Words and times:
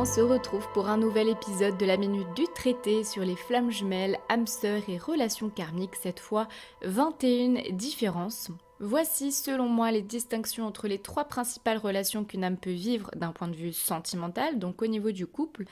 on 0.00 0.06
se 0.06 0.22
retrouve 0.22 0.66
pour 0.72 0.88
un 0.88 0.96
nouvel 0.96 1.28
épisode 1.28 1.76
de 1.76 1.84
la 1.84 1.98
Minute 1.98 2.32
du 2.34 2.44
Traité 2.54 3.04
sur 3.04 3.22
les 3.22 3.36
flammes 3.36 3.70
jumelles, 3.70 4.16
âmes 4.30 4.46
sœurs 4.46 4.88
et 4.88 4.96
relations 4.96 5.50
karmiques, 5.50 5.94
cette 5.94 6.20
fois 6.20 6.48
21 6.80 7.72
différences. 7.72 8.50
Voici 8.82 9.30
selon 9.30 9.68
moi 9.68 9.90
les 9.90 10.00
distinctions 10.00 10.64
entre 10.64 10.88
les 10.88 10.96
trois 10.96 11.24
principales 11.24 11.76
relations 11.76 12.24
qu'une 12.24 12.44
âme 12.44 12.56
peut 12.56 12.70
vivre 12.70 13.10
d'un 13.14 13.32
point 13.32 13.48
de 13.48 13.54
vue 13.54 13.74
sentimental, 13.74 14.58
donc 14.58 14.80
au 14.80 14.86
niveau 14.86 15.10
du 15.10 15.26
couple. 15.26 15.66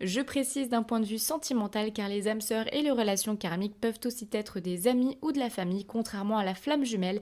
Je 0.00 0.22
précise 0.22 0.70
d'un 0.70 0.82
point 0.82 1.00
de 1.00 1.04
vue 1.04 1.18
sentimental 1.18 1.92
car 1.92 2.08
les 2.08 2.26
âmes 2.26 2.40
sœurs 2.40 2.72
et 2.72 2.80
les 2.80 2.90
relations 2.90 3.36
karmiques 3.36 3.78
peuvent 3.78 4.00
aussi 4.06 4.26
être 4.32 4.60
des 4.60 4.88
amis 4.88 5.18
ou 5.20 5.30
de 5.30 5.38
la 5.38 5.50
famille, 5.50 5.84
contrairement 5.84 6.38
à 6.38 6.44
la 6.44 6.54
flamme 6.54 6.86
jumelle 6.86 7.20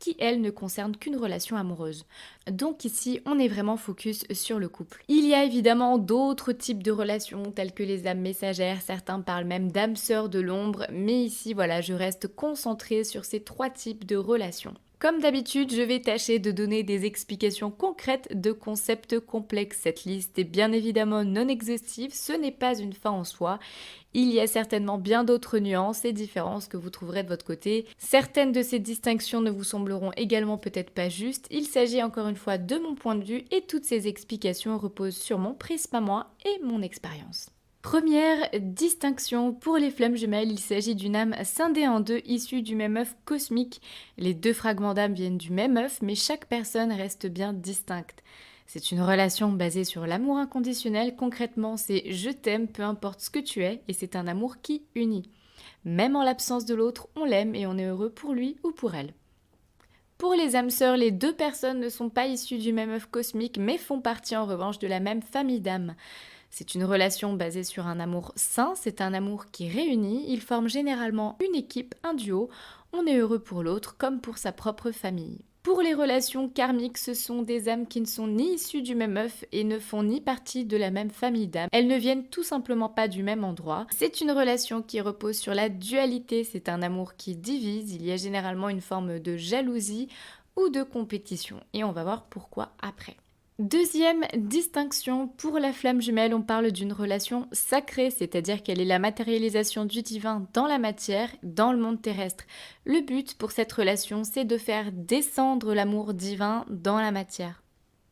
qui, 0.00 0.16
elle, 0.18 0.40
ne 0.40 0.50
concerne 0.50 0.96
qu'une 0.96 1.16
relation 1.16 1.56
amoureuse. 1.56 2.06
Donc 2.50 2.84
ici, 2.84 3.20
on 3.26 3.38
est 3.38 3.46
vraiment 3.46 3.76
focus 3.76 4.24
sur 4.32 4.58
le 4.58 4.68
couple. 4.68 5.04
Il 5.06 5.26
y 5.26 5.34
a 5.34 5.44
évidemment 5.44 5.98
d'autres 5.98 6.52
types 6.52 6.82
de 6.82 6.90
relations, 6.90 7.52
telles 7.52 7.72
que 7.72 7.84
les 7.84 8.08
âmes 8.08 8.20
messagères, 8.20 8.82
certains 8.82 9.20
parlent 9.20 9.44
même 9.44 9.70
d'âmes 9.70 9.96
sœurs 9.96 10.28
de 10.28 10.40
l'ombre, 10.40 10.86
mais 10.90 11.22
ici, 11.22 11.52
voilà, 11.52 11.80
je 11.80 11.92
reste 11.92 12.26
concentrée 12.34 13.04
sur 13.04 13.24
ces 13.24 13.40
trois 13.40 13.70
types 13.70 14.04
de 14.04 14.16
relations. 14.16 14.74
Comme 15.00 15.20
d'habitude, 15.20 15.72
je 15.72 15.80
vais 15.80 16.00
tâcher 16.00 16.38
de 16.38 16.50
donner 16.50 16.82
des 16.82 17.06
explications 17.06 17.70
concrètes 17.70 18.28
de 18.38 18.52
concepts 18.52 19.18
complexes. 19.18 19.78
Cette 19.80 20.04
liste 20.04 20.38
est 20.38 20.44
bien 20.44 20.72
évidemment 20.72 21.24
non 21.24 21.48
exhaustive, 21.48 22.12
ce 22.12 22.34
n'est 22.34 22.52
pas 22.52 22.78
une 22.78 22.92
fin 22.92 23.10
en 23.10 23.24
soi. 23.24 23.58
Il 24.12 24.30
y 24.30 24.40
a 24.40 24.46
certainement 24.46 24.98
bien 24.98 25.24
d'autres 25.24 25.58
nuances 25.58 26.04
et 26.04 26.12
différences 26.12 26.68
que 26.68 26.76
vous 26.76 26.90
trouverez 26.90 27.22
de 27.22 27.28
votre 27.28 27.46
côté. 27.46 27.86
Certaines 27.96 28.52
de 28.52 28.60
ces 28.60 28.78
distinctions 28.78 29.40
ne 29.40 29.50
vous 29.50 29.64
sembleront 29.64 30.12
également 30.18 30.58
peut-être 30.58 30.90
pas 30.90 31.08
justes. 31.08 31.46
Il 31.50 31.64
s'agit 31.64 32.02
encore 32.02 32.28
une 32.28 32.36
fois 32.36 32.58
de 32.58 32.76
mon 32.76 32.94
point 32.94 33.14
de 33.14 33.24
vue 33.24 33.44
et 33.50 33.62
toutes 33.62 33.86
ces 33.86 34.06
explications 34.06 34.76
reposent 34.76 35.16
sur 35.16 35.38
mon 35.38 35.54
prisme 35.54 35.96
à 35.96 36.02
moi 36.02 36.26
et 36.44 36.62
mon 36.62 36.82
expérience. 36.82 37.48
Première 37.82 38.50
distinction, 38.60 39.54
pour 39.54 39.78
les 39.78 39.90
flammes 39.90 40.16
jumelles, 40.16 40.52
il 40.52 40.58
s'agit 40.58 40.94
d'une 40.94 41.16
âme 41.16 41.34
scindée 41.44 41.88
en 41.88 42.00
deux 42.00 42.20
issue 42.26 42.60
du 42.60 42.76
même 42.76 42.98
œuf 42.98 43.16
cosmique. 43.24 43.80
Les 44.18 44.34
deux 44.34 44.52
fragments 44.52 44.92
d'âme 44.92 45.14
viennent 45.14 45.38
du 45.38 45.50
même 45.50 45.78
œuf, 45.78 46.02
mais 46.02 46.14
chaque 46.14 46.44
personne 46.44 46.92
reste 46.92 47.26
bien 47.26 47.54
distincte. 47.54 48.22
C'est 48.66 48.92
une 48.92 49.00
relation 49.00 49.50
basée 49.50 49.84
sur 49.84 50.06
l'amour 50.06 50.36
inconditionnel, 50.36 51.16
concrètement 51.16 51.78
c'est 51.78 52.12
je 52.12 52.28
t'aime 52.28 52.68
peu 52.68 52.82
importe 52.82 53.20
ce 53.20 53.30
que 53.30 53.38
tu 53.38 53.64
es, 53.64 53.82
et 53.88 53.94
c'est 53.94 54.14
un 54.14 54.26
amour 54.26 54.60
qui 54.60 54.82
unit. 54.94 55.30
Même 55.86 56.16
en 56.16 56.22
l'absence 56.22 56.66
de 56.66 56.74
l'autre, 56.74 57.08
on 57.16 57.24
l'aime 57.24 57.54
et 57.54 57.66
on 57.66 57.78
est 57.78 57.86
heureux 57.86 58.10
pour 58.10 58.34
lui 58.34 58.58
ou 58.62 58.72
pour 58.72 58.94
elle. 58.94 59.14
Pour 60.18 60.34
les 60.34 60.54
âmes 60.54 60.68
sœurs, 60.68 60.98
les 60.98 61.12
deux 61.12 61.32
personnes 61.32 61.80
ne 61.80 61.88
sont 61.88 62.10
pas 62.10 62.26
issues 62.26 62.58
du 62.58 62.74
même 62.74 62.90
œuf 62.90 63.06
cosmique, 63.06 63.56
mais 63.58 63.78
font 63.78 64.02
partie 64.02 64.36
en 64.36 64.44
revanche 64.44 64.78
de 64.78 64.86
la 64.86 65.00
même 65.00 65.22
famille 65.22 65.62
d'âmes. 65.62 65.94
C'est 66.50 66.74
une 66.74 66.84
relation 66.84 67.32
basée 67.32 67.64
sur 67.64 67.86
un 67.86 68.00
amour 68.00 68.32
sain, 68.34 68.74
c'est 68.74 69.00
un 69.00 69.14
amour 69.14 69.46
qui 69.52 69.68
réunit, 69.68 70.24
ils 70.28 70.40
forment 70.40 70.68
généralement 70.68 71.38
une 71.40 71.54
équipe, 71.54 71.94
un 72.02 72.14
duo, 72.14 72.50
on 72.92 73.06
est 73.06 73.18
heureux 73.18 73.38
pour 73.38 73.62
l'autre 73.62 73.96
comme 73.96 74.20
pour 74.20 74.36
sa 74.36 74.52
propre 74.52 74.90
famille. 74.90 75.38
Pour 75.62 75.82
les 75.82 75.92
relations 75.92 76.48
karmiques, 76.48 76.96
ce 76.96 77.12
sont 77.12 77.42
des 77.42 77.68
âmes 77.68 77.86
qui 77.86 78.00
ne 78.00 78.06
sont 78.06 78.26
ni 78.26 78.54
issues 78.54 78.80
du 78.80 78.94
même 78.94 79.18
œuf 79.18 79.44
et 79.52 79.62
ne 79.62 79.78
font 79.78 80.02
ni 80.02 80.22
partie 80.22 80.64
de 80.64 80.78
la 80.78 80.90
même 80.90 81.10
famille 81.10 81.48
d'âmes. 81.48 81.68
Elles 81.70 81.86
ne 81.86 81.98
viennent 81.98 82.26
tout 82.26 82.42
simplement 82.42 82.88
pas 82.88 83.08
du 83.08 83.22
même 83.22 83.44
endroit. 83.44 83.86
C'est 83.90 84.22
une 84.22 84.32
relation 84.32 84.80
qui 84.80 85.02
repose 85.02 85.36
sur 85.36 85.52
la 85.52 85.68
dualité, 85.68 86.44
c'est 86.44 86.70
un 86.70 86.80
amour 86.80 87.14
qui 87.14 87.36
divise, 87.36 87.92
il 87.92 88.04
y 88.04 88.10
a 88.10 88.16
généralement 88.16 88.70
une 88.70 88.80
forme 88.80 89.20
de 89.20 89.36
jalousie 89.36 90.08
ou 90.56 90.70
de 90.70 90.82
compétition. 90.82 91.60
Et 91.74 91.84
on 91.84 91.92
va 91.92 92.04
voir 92.04 92.24
pourquoi 92.24 92.72
après. 92.80 93.16
Deuxième 93.60 94.24
distinction, 94.34 95.28
pour 95.28 95.58
la 95.58 95.74
flamme 95.74 96.00
jumelle, 96.00 96.32
on 96.32 96.40
parle 96.40 96.72
d'une 96.72 96.94
relation 96.94 97.46
sacrée, 97.52 98.08
c'est-à-dire 98.10 98.62
qu'elle 98.62 98.80
est 98.80 98.86
la 98.86 98.98
matérialisation 98.98 99.84
du 99.84 100.00
divin 100.00 100.46
dans 100.54 100.66
la 100.66 100.78
matière, 100.78 101.28
dans 101.42 101.70
le 101.70 101.78
monde 101.78 102.00
terrestre. 102.00 102.44
Le 102.86 103.02
but 103.02 103.34
pour 103.34 103.50
cette 103.50 103.70
relation, 103.70 104.24
c'est 104.24 104.46
de 104.46 104.56
faire 104.56 104.92
descendre 104.92 105.74
l'amour 105.74 106.14
divin 106.14 106.64
dans 106.70 106.98
la 106.98 107.10
matière. 107.10 107.62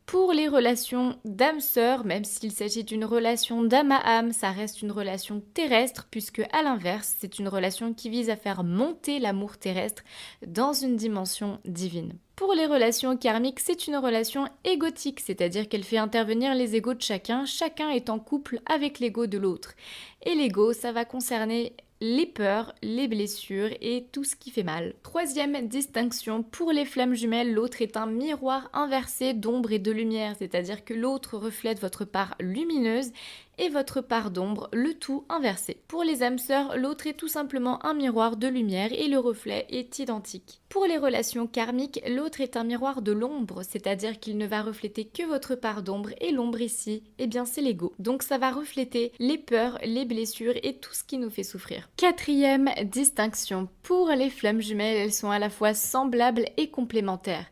Pour 0.04 0.34
les 0.34 0.48
relations 0.48 1.19
d'âme-sœur, 1.25 2.04
même 2.04 2.25
s'il 2.25 2.53
s'agit 2.53 2.84
d'une 2.84 3.06
relation 3.06 3.62
d'âme 3.62 3.92
à 3.92 4.19
âme, 4.19 4.32
ça 4.32 4.50
reste 4.50 4.82
une 4.82 4.92
relation 4.92 5.42
terrestre, 5.54 6.08
puisque 6.10 6.42
à 6.53 6.62
l'inverse, 6.62 7.16
c'est 7.20 7.38
une 7.38 7.48
relation 7.48 7.94
qui 7.94 8.10
vise 8.10 8.28
à 8.28 8.37
faire 8.37 8.64
monter 8.64 9.19
l'amour 9.19 9.56
terrestre 9.56 10.03
dans 10.47 10.75
une 10.75 10.97
dimension 10.97 11.58
divine. 11.64 12.19
Pour 12.38 12.54
les 12.54 12.66
relations 12.66 13.16
karmiques, 13.16 13.59
c'est 13.59 13.88
une 13.88 13.97
relation 13.97 14.47
égotique, 14.65 15.19
c'est-à-dire 15.19 15.69
qu'elle 15.69 15.82
fait 15.82 15.99
intervenir 15.99 16.54
les 16.54 16.76
égos 16.76 16.94
de 16.94 17.03
chacun, 17.03 17.44
chacun 17.47 17.91
est 17.91 18.10
en 18.10 18.21
couple 18.21 18.60
avec 18.65 19.00
l'ego 19.00 19.26
de 19.26 19.38
l'autre. 19.38 19.75
Et 20.25 20.37
l'ego, 20.37 20.72
ça 20.72 20.93
va 20.93 21.04
concerner 21.04 21.72
les 22.00 22.26
peurs, 22.26 22.76
les 22.81 23.09
blessures 23.09 23.71
et 23.81 24.06
tout 24.12 24.22
ce 24.22 24.37
qui 24.37 24.53
fait 24.53 24.62
mal. 24.62 24.94
Troisième 25.03 25.66
distinction, 25.66 26.44
pour 26.44 26.71
les 26.71 26.84
flammes 26.84 27.15
jumelles, 27.15 27.53
l'autre 27.53 27.82
est 27.82 27.97
un 27.97 28.06
miroir 28.06 28.70
inversé 28.72 29.34
d'ombre 29.34 29.72
et 29.72 29.81
de 29.81 29.91
lumière, 29.91 30.37
c'est-à-dire 30.38 30.84
que 30.84 30.94
l'autre 30.94 31.38
reflète 31.38 31.81
votre 31.81 32.05
part 32.05 32.37
lumineuse 32.38 33.10
et 33.58 33.69
votre 33.69 34.00
part 34.00 34.30
d'ombre, 34.30 34.69
le 34.72 34.94
tout 34.94 35.24
inversé. 35.28 35.80
Pour 35.88 36.04
les 36.04 36.22
âmes 36.22 36.38
sœurs, 36.38 36.76
l'autre 36.76 37.06
est 37.06 37.14
tout 37.14 37.28
simplement 37.28 37.84
un 37.84 37.94
miroir 37.94 38.36
de 38.36 38.48
lumière 38.48 38.92
et 38.92 39.08
le 39.08 39.19
reflet 39.19 39.66
est 39.70 39.98
identique. 39.98 40.60
Pour 40.69 40.86
les 40.86 40.98
relations 40.98 41.46
karmiques, 41.46 42.00
l'autre 42.08 42.41
est 42.41 42.56
un 42.56 42.64
miroir 42.64 43.02
de 43.02 43.12
l'ombre, 43.12 43.62
c'est-à-dire 43.62 44.20
qu'il 44.20 44.38
ne 44.38 44.46
va 44.46 44.62
refléter 44.62 45.06
que 45.06 45.24
votre 45.24 45.54
part 45.54 45.82
d'ombre 45.82 46.10
et 46.20 46.30
l'ombre 46.30 46.60
ici, 46.60 47.02
eh 47.19 47.26
bien 47.26 47.44
c'est 47.44 47.62
l'ego. 47.62 47.92
Donc 47.98 48.22
ça 48.22 48.38
va 48.38 48.50
refléter 48.50 49.12
les 49.19 49.38
peurs, 49.38 49.78
les 49.84 50.04
blessures 50.04 50.54
et 50.62 50.76
tout 50.76 50.94
ce 50.94 51.04
qui 51.04 51.19
nous 51.19 51.30
fait 51.30 51.42
souffrir. 51.42 51.88
Quatrième 51.96 52.70
distinction, 52.84 53.69
pour 53.82 54.10
les 54.10 54.30
flammes 54.30 54.60
jumelles, 54.60 54.96
elles 54.96 55.12
sont 55.12 55.30
à 55.30 55.38
la 55.38 55.50
fois 55.50 55.75
semblables 55.75 56.46
et 56.56 56.70
complémentaires. 56.70 57.46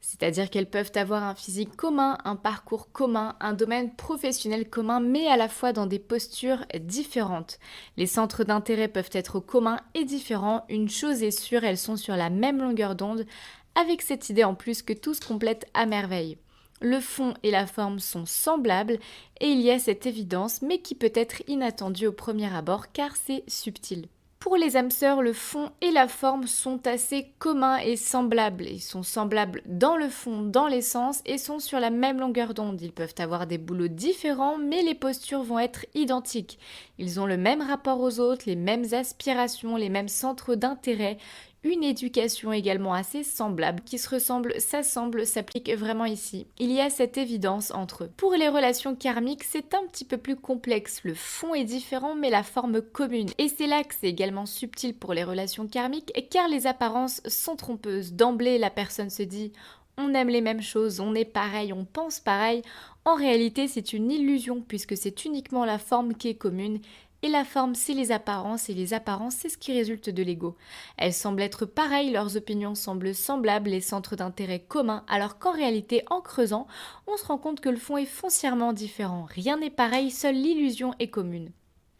C'est-à-dire 0.00 0.48
qu'elles 0.48 0.70
peuvent 0.70 0.92
avoir 0.94 1.22
un 1.22 1.34
physique 1.34 1.76
commun, 1.76 2.16
un 2.24 2.36
parcours 2.36 2.90
commun, 2.92 3.36
un 3.40 3.52
domaine 3.52 3.94
professionnel 3.94 4.68
commun, 4.68 5.00
mais 5.00 5.26
à 5.26 5.36
la 5.36 5.47
fois 5.48 5.72
dans 5.72 5.86
des 5.86 5.98
postures 5.98 6.64
différentes. 6.80 7.58
Les 7.96 8.06
centres 8.06 8.44
d'intérêt 8.44 8.88
peuvent 8.88 9.10
être 9.12 9.40
communs 9.40 9.80
et 9.94 10.04
différents. 10.04 10.64
Une 10.68 10.88
chose 10.88 11.22
est 11.22 11.38
sûre, 11.38 11.64
elles 11.64 11.78
sont 11.78 11.96
sur 11.96 12.16
la 12.16 12.30
même 12.30 12.58
longueur 12.58 12.94
d'onde, 12.94 13.26
avec 13.74 14.02
cette 14.02 14.28
idée 14.28 14.44
en 14.44 14.54
plus 14.54 14.82
que 14.82 14.92
tout 14.92 15.14
se 15.14 15.20
complète 15.20 15.66
à 15.74 15.86
merveille. 15.86 16.38
Le 16.80 17.00
fond 17.00 17.34
et 17.42 17.50
la 17.50 17.66
forme 17.66 17.98
sont 17.98 18.24
semblables 18.24 18.98
et 19.40 19.48
il 19.48 19.60
y 19.60 19.70
a 19.70 19.78
cette 19.78 20.06
évidence, 20.06 20.62
mais 20.62 20.78
qui 20.78 20.94
peut 20.94 21.12
être 21.14 21.42
inattendue 21.48 22.06
au 22.06 22.12
premier 22.12 22.54
abord 22.54 22.92
car 22.92 23.16
c'est 23.16 23.42
subtil. 23.48 24.06
Pour 24.40 24.56
les 24.56 24.76
âmes 24.76 24.92
sœurs, 24.92 25.20
le 25.20 25.32
fond 25.32 25.72
et 25.80 25.90
la 25.90 26.06
forme 26.06 26.46
sont 26.46 26.86
assez 26.86 27.32
communs 27.40 27.78
et 27.78 27.96
semblables. 27.96 28.66
Ils 28.66 28.80
sont 28.80 29.02
semblables 29.02 29.62
dans 29.66 29.96
le 29.96 30.08
fond, 30.08 30.42
dans 30.42 30.68
l'essence 30.68 31.22
et 31.26 31.38
sont 31.38 31.58
sur 31.58 31.80
la 31.80 31.90
même 31.90 32.20
longueur 32.20 32.54
d'onde. 32.54 32.80
Ils 32.80 32.92
peuvent 32.92 33.16
avoir 33.18 33.48
des 33.48 33.58
boulots 33.58 33.88
différents, 33.88 34.56
mais 34.56 34.82
les 34.82 34.94
postures 34.94 35.42
vont 35.42 35.58
être 35.58 35.86
identiques. 35.94 36.60
Ils 36.98 37.18
ont 37.18 37.26
le 37.26 37.36
même 37.36 37.62
rapport 37.62 38.00
aux 38.00 38.20
autres, 38.20 38.44
les 38.46 38.54
mêmes 38.54 38.86
aspirations, 38.92 39.74
les 39.74 39.88
mêmes 39.88 40.08
centres 40.08 40.54
d'intérêt, 40.54 41.18
une 41.64 41.82
éducation 41.82 42.52
également 42.52 42.94
assez 42.94 43.24
semblable, 43.24 43.82
qui 43.84 43.98
se 43.98 44.08
ressemble, 44.08 44.60
s'assemble, 44.60 45.26
s'applique 45.26 45.70
vraiment 45.74 46.04
ici. 46.04 46.46
Il 46.58 46.70
y 46.70 46.80
a 46.80 46.88
cette 46.88 47.18
évidence 47.18 47.72
entre 47.72 48.04
eux. 48.04 48.10
Pour 48.16 48.34
les 48.34 48.48
relations 48.48 48.94
karmiques, 48.94 49.44
c'est 49.44 49.74
un 49.74 49.84
petit 49.86 50.04
peu 50.04 50.18
plus 50.18 50.36
complexe. 50.36 51.00
Le 51.02 51.14
fond 51.14 51.54
est 51.54 51.64
différent, 51.64 52.14
mais 52.14 52.30
la 52.30 52.42
forme 52.42 52.80
commune. 52.80 53.30
Et 53.38 53.48
c'est 53.48 53.66
là 53.66 53.82
que 53.82 53.94
c'est 53.98 54.08
également 54.08 54.46
subtil 54.46 54.94
pour 54.94 55.14
les 55.14 55.24
relations 55.24 55.66
karmiques, 55.66 56.12
car 56.30 56.48
les 56.48 56.66
apparences 56.66 57.20
sont 57.26 57.56
trompeuses. 57.56 58.12
D'emblée, 58.12 58.58
la 58.58 58.70
personne 58.70 59.10
se 59.10 59.22
dit 59.22 59.52
on 60.00 60.14
aime 60.14 60.28
les 60.28 60.40
mêmes 60.40 60.62
choses, 60.62 61.00
on 61.00 61.14
est 61.14 61.24
pareil, 61.24 61.72
on 61.72 61.84
pense 61.84 62.20
pareil. 62.20 62.62
En 63.04 63.16
réalité, 63.16 63.66
c'est 63.66 63.92
une 63.92 64.12
illusion 64.12 64.60
puisque 64.60 64.96
c'est 64.96 65.24
uniquement 65.24 65.64
la 65.64 65.78
forme 65.78 66.14
qui 66.14 66.28
est 66.28 66.36
commune 66.36 66.78
et 67.22 67.28
la 67.28 67.44
forme, 67.44 67.74
c'est 67.74 67.94
les 67.94 68.12
apparences, 68.12 68.68
et 68.68 68.74
les 68.74 68.94
apparences, 68.94 69.34
c'est 69.34 69.48
ce 69.48 69.58
qui 69.58 69.72
résulte 69.72 70.08
de 70.08 70.22
l'ego. 70.22 70.56
Elles 70.96 71.12
semblent 71.12 71.42
être 71.42 71.66
pareilles, 71.66 72.12
leurs 72.12 72.36
opinions 72.36 72.76
semblent 72.76 73.14
semblables, 73.14 73.70
les 73.70 73.80
centres 73.80 74.14
d'intérêt 74.14 74.60
communs, 74.60 75.04
alors 75.08 75.38
qu'en 75.38 75.52
réalité, 75.52 76.04
en 76.10 76.20
creusant, 76.20 76.68
on 77.08 77.16
se 77.16 77.24
rend 77.26 77.38
compte 77.38 77.60
que 77.60 77.68
le 77.68 77.76
fond 77.76 77.96
est 77.96 78.06
foncièrement 78.06 78.72
différent. 78.72 79.26
Rien 79.28 79.56
n'est 79.56 79.70
pareil, 79.70 80.10
seule 80.10 80.36
l'illusion 80.36 80.94
est 81.00 81.08
commune. 81.08 81.50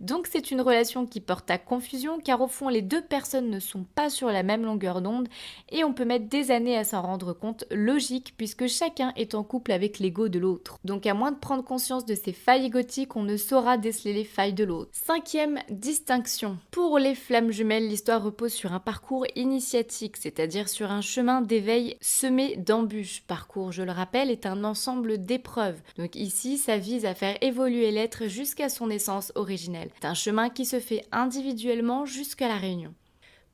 Donc 0.00 0.29
c'est 0.31 0.53
une 0.53 0.61
relation 0.61 1.06
qui 1.06 1.21
porte 1.21 1.50
à 1.50 1.59
confusion 1.59 2.19
car 2.21 2.41
au 2.41 2.47
fond 2.47 2.69
les 2.69 2.83
deux 2.83 3.03
personnes 3.03 3.50
ne 3.50 3.59
sont 3.59 3.85
pas 3.97 4.11
sur 4.11 4.29
la 4.29 4.45
même 4.45 4.65
longueur 4.65 5.03
d'onde 5.03 5.29
et 5.71 5.83
on 5.83 5.93
peut 5.93 6.05
mettre 6.05 6.29
des 6.29 6.53
années 6.53 6.79
à 6.79 6.85
s'en 6.85 7.03
rendre 7.03 7.33
compte, 7.33 7.65
logique 7.73 8.35
puisque 8.37 8.69
chacun 8.69 9.12
est 9.17 9.35
en 9.35 9.43
couple 9.43 9.73
avec 9.73 9.99
l'ego 9.99 10.29
de 10.29 10.39
l'autre. 10.39 10.79
Donc 10.85 11.06
à 11.06 11.15
moins 11.15 11.33
de 11.33 11.39
prendre 11.39 11.65
conscience 11.65 12.06
de 12.06 12.15
ces 12.15 12.33
failles 12.33 12.67
égotiques, 12.67 13.17
on 13.17 13.25
ne 13.25 13.37
saura 13.37 13.77
déceler 13.77 14.12
les 14.12 14.25
failles 14.25 14.53
de 14.53 14.65
l'autre. 14.65 14.91
Cinquième 14.93 15.59
distinction. 15.69 16.59
Pour 16.71 16.99
les 16.99 17.17
flammes 17.17 17.50
jumelles, 17.50 17.89
l'histoire 17.89 18.23
repose 18.23 18.53
sur 18.53 18.73
un 18.73 18.81
parcours 18.81 19.27
initiatique, 19.35 20.17
c'est-à-dire 20.17 20.69
sur 20.69 20.93
un 20.93 21.00
chemin 21.00 21.41
d'éveil 21.41 21.97
semé 22.00 22.56
d'embûches. 22.56 23.25
Parcours, 23.27 23.73
je 23.73 23.83
le 23.83 23.93
rappelle, 23.93 24.31
est 24.31 24.47
un 24.47 24.62
ensemble 24.62 25.25
d'épreuves. 25.25 25.81
Donc 25.97 26.15
ici, 26.15 26.56
ça 26.56 26.77
vise 26.77 27.05
à 27.05 27.15
faire 27.15 27.37
évoluer 27.41 27.91
l'être 27.91 28.27
jusqu'à 28.27 28.69
son 28.69 28.91
essence 28.91 29.33
originelle. 29.35 29.88
C'est 29.94 30.06
un 30.06 30.14
chemin 30.14 30.50
qui 30.50 30.64
se 30.64 30.81
fait 30.81 31.05
individuellement 31.12 32.06
jusqu'à 32.06 32.49
la 32.49 32.56
réunion. 32.56 32.94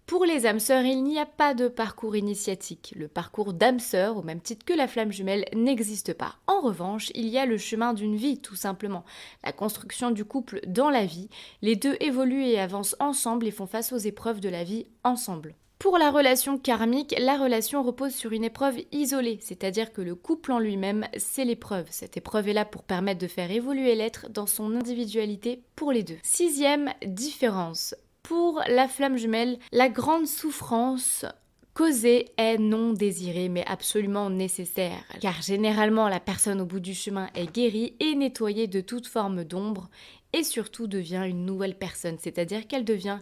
Pour 0.06 0.26
les 0.26 0.44
âmes 0.44 0.60
sœurs, 0.60 0.84
il 0.84 1.02
n'y 1.02 1.18
a 1.18 1.24
pas 1.24 1.54
de 1.54 1.66
parcours 1.66 2.14
initiatique. 2.14 2.92
Le 2.94 3.08
parcours 3.08 3.54
d'âme 3.54 3.80
sœur, 3.80 4.18
au 4.18 4.22
même 4.22 4.42
titre 4.42 4.66
que 4.66 4.74
la 4.74 4.86
flamme 4.86 5.12
jumelle, 5.12 5.46
n'existe 5.54 6.12
pas. 6.12 6.36
En 6.46 6.60
revanche, 6.60 7.10
il 7.14 7.26
y 7.28 7.38
a 7.38 7.46
le 7.46 7.56
chemin 7.56 7.94
d'une 7.94 8.16
vie, 8.16 8.38
tout 8.38 8.54
simplement. 8.54 9.04
La 9.42 9.52
construction 9.52 10.10
du 10.10 10.26
couple 10.26 10.60
dans 10.66 10.90
la 10.90 11.06
vie. 11.06 11.30
Les 11.62 11.74
deux 11.74 11.96
évoluent 12.00 12.44
et 12.44 12.60
avancent 12.60 12.96
ensemble 13.00 13.46
et 13.46 13.50
font 13.50 13.66
face 13.66 13.92
aux 13.92 13.98
épreuves 13.98 14.40
de 14.40 14.50
la 14.50 14.62
vie 14.62 14.86
ensemble. 15.04 15.54
Pour 15.78 15.98
la 15.98 16.10
relation 16.10 16.56
karmique, 16.56 17.14
la 17.18 17.36
relation 17.36 17.82
repose 17.82 18.14
sur 18.14 18.32
une 18.32 18.44
épreuve 18.44 18.78
isolée, 18.92 19.38
c'est-à-dire 19.42 19.92
que 19.92 20.00
le 20.00 20.14
couple 20.14 20.52
en 20.52 20.58
lui-même, 20.58 21.06
c'est 21.18 21.44
l'épreuve. 21.44 21.86
Cette 21.90 22.16
épreuve 22.16 22.48
est 22.48 22.54
là 22.54 22.64
pour 22.64 22.84
permettre 22.84 23.20
de 23.20 23.26
faire 23.26 23.50
évoluer 23.50 23.94
l'être 23.94 24.30
dans 24.30 24.46
son 24.46 24.74
individualité 24.76 25.62
pour 25.76 25.92
les 25.92 26.02
deux. 26.02 26.18
Sixième 26.22 26.90
différence. 27.04 27.94
Pour 28.22 28.62
la 28.68 28.88
flamme 28.88 29.18
jumelle, 29.18 29.58
la 29.72 29.90
grande 29.90 30.26
souffrance 30.26 31.26
causée 31.74 32.30
est 32.38 32.56
non 32.56 32.92
désirée 32.92 33.48
mais 33.48 33.64
absolument 33.66 34.30
nécessaire, 34.30 35.04
car 35.20 35.42
généralement 35.42 36.08
la 36.08 36.20
personne 36.20 36.60
au 36.60 36.66
bout 36.66 36.80
du 36.80 36.94
chemin 36.94 37.28
est 37.34 37.52
guérie 37.52 37.94
et 38.00 38.14
nettoyée 38.14 38.68
de 38.68 38.80
toute 38.80 39.08
forme 39.08 39.44
d'ombre 39.44 39.90
et 40.32 40.44
surtout 40.44 40.86
devient 40.86 41.24
une 41.26 41.44
nouvelle 41.44 41.76
personne, 41.76 42.16
c'est-à-dire 42.18 42.66
qu'elle 42.66 42.84
devient 42.84 43.18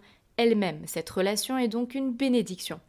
Cette 0.87 1.11
relation 1.11 1.59
est 1.59 1.69
donc 1.69 1.95
une 1.95 2.13
bénédiction. 2.13 2.81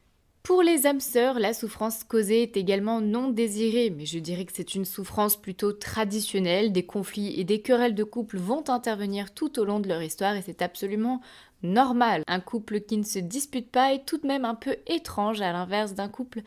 Pour 0.43 0.61
les 0.61 0.87
âmes 0.87 0.99
sœurs, 0.99 1.39
la 1.39 1.53
souffrance 1.53 2.03
causée 2.03 2.43
est 2.43 2.57
également 2.57 2.99
non 2.99 3.29
désirée, 3.29 3.89
mais 3.95 4.05
je 4.05 4.19
dirais 4.19 4.43
que 4.43 4.51
c'est 4.53 4.75
une 4.75 4.83
souffrance 4.83 5.37
plutôt 5.37 5.71
traditionnelle. 5.71 6.73
Des 6.73 6.85
conflits 6.85 7.39
et 7.39 7.45
des 7.45 7.61
querelles 7.61 7.95
de 7.95 8.03
couple 8.03 8.37
vont 8.37 8.69
intervenir 8.69 9.33
tout 9.33 9.57
au 9.57 9.63
long 9.63 9.79
de 9.79 9.87
leur 9.87 10.01
histoire 10.01 10.35
et 10.35 10.41
c'est 10.41 10.61
absolument 10.61 11.21
normal. 11.61 12.23
Un 12.27 12.41
couple 12.41 12.81
qui 12.81 12.97
ne 12.97 13.03
se 13.03 13.19
dispute 13.19 13.71
pas 13.71 13.93
est 13.93 14.05
tout 14.05 14.17
de 14.17 14.27
même 14.27 14.43
un 14.43 14.55
peu 14.55 14.75
étrange 14.87 15.39
à 15.39 15.53
l'inverse 15.53 15.93
d'un 15.93 16.09
couple 16.09 16.41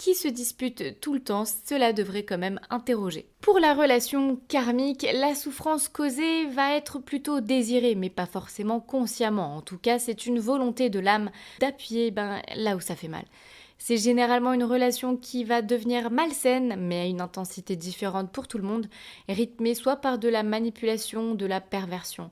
qui 0.00 0.14
se 0.14 0.28
disputent 0.28 0.98
tout 1.02 1.12
le 1.12 1.20
temps, 1.20 1.44
cela 1.44 1.92
devrait 1.92 2.22
quand 2.22 2.38
même 2.38 2.58
interroger. 2.70 3.28
Pour 3.42 3.58
la 3.58 3.74
relation 3.74 4.40
karmique, 4.48 5.06
la 5.12 5.34
souffrance 5.34 5.90
causée 5.90 6.46
va 6.46 6.74
être 6.74 6.98
plutôt 6.98 7.42
désirée, 7.42 7.94
mais 7.94 8.08
pas 8.08 8.24
forcément 8.24 8.80
consciemment. 8.80 9.56
En 9.56 9.60
tout 9.60 9.76
cas, 9.76 9.98
c'est 9.98 10.24
une 10.24 10.38
volonté 10.38 10.88
de 10.88 11.00
l'âme 11.00 11.30
d'appuyer 11.60 12.10
ben, 12.12 12.40
là 12.56 12.76
où 12.76 12.80
ça 12.80 12.96
fait 12.96 13.08
mal. 13.08 13.26
C'est 13.76 13.98
généralement 13.98 14.54
une 14.54 14.64
relation 14.64 15.18
qui 15.18 15.44
va 15.44 15.60
devenir 15.60 16.10
malsaine, 16.10 16.76
mais 16.78 17.00
à 17.00 17.04
une 17.06 17.20
intensité 17.20 17.76
différente 17.76 18.32
pour 18.32 18.48
tout 18.48 18.56
le 18.56 18.64
monde, 18.64 18.88
rythmée 19.28 19.74
soit 19.74 19.96
par 19.96 20.18
de 20.18 20.30
la 20.30 20.42
manipulation, 20.42 21.34
de 21.34 21.44
la 21.44 21.60
perversion. 21.60 22.30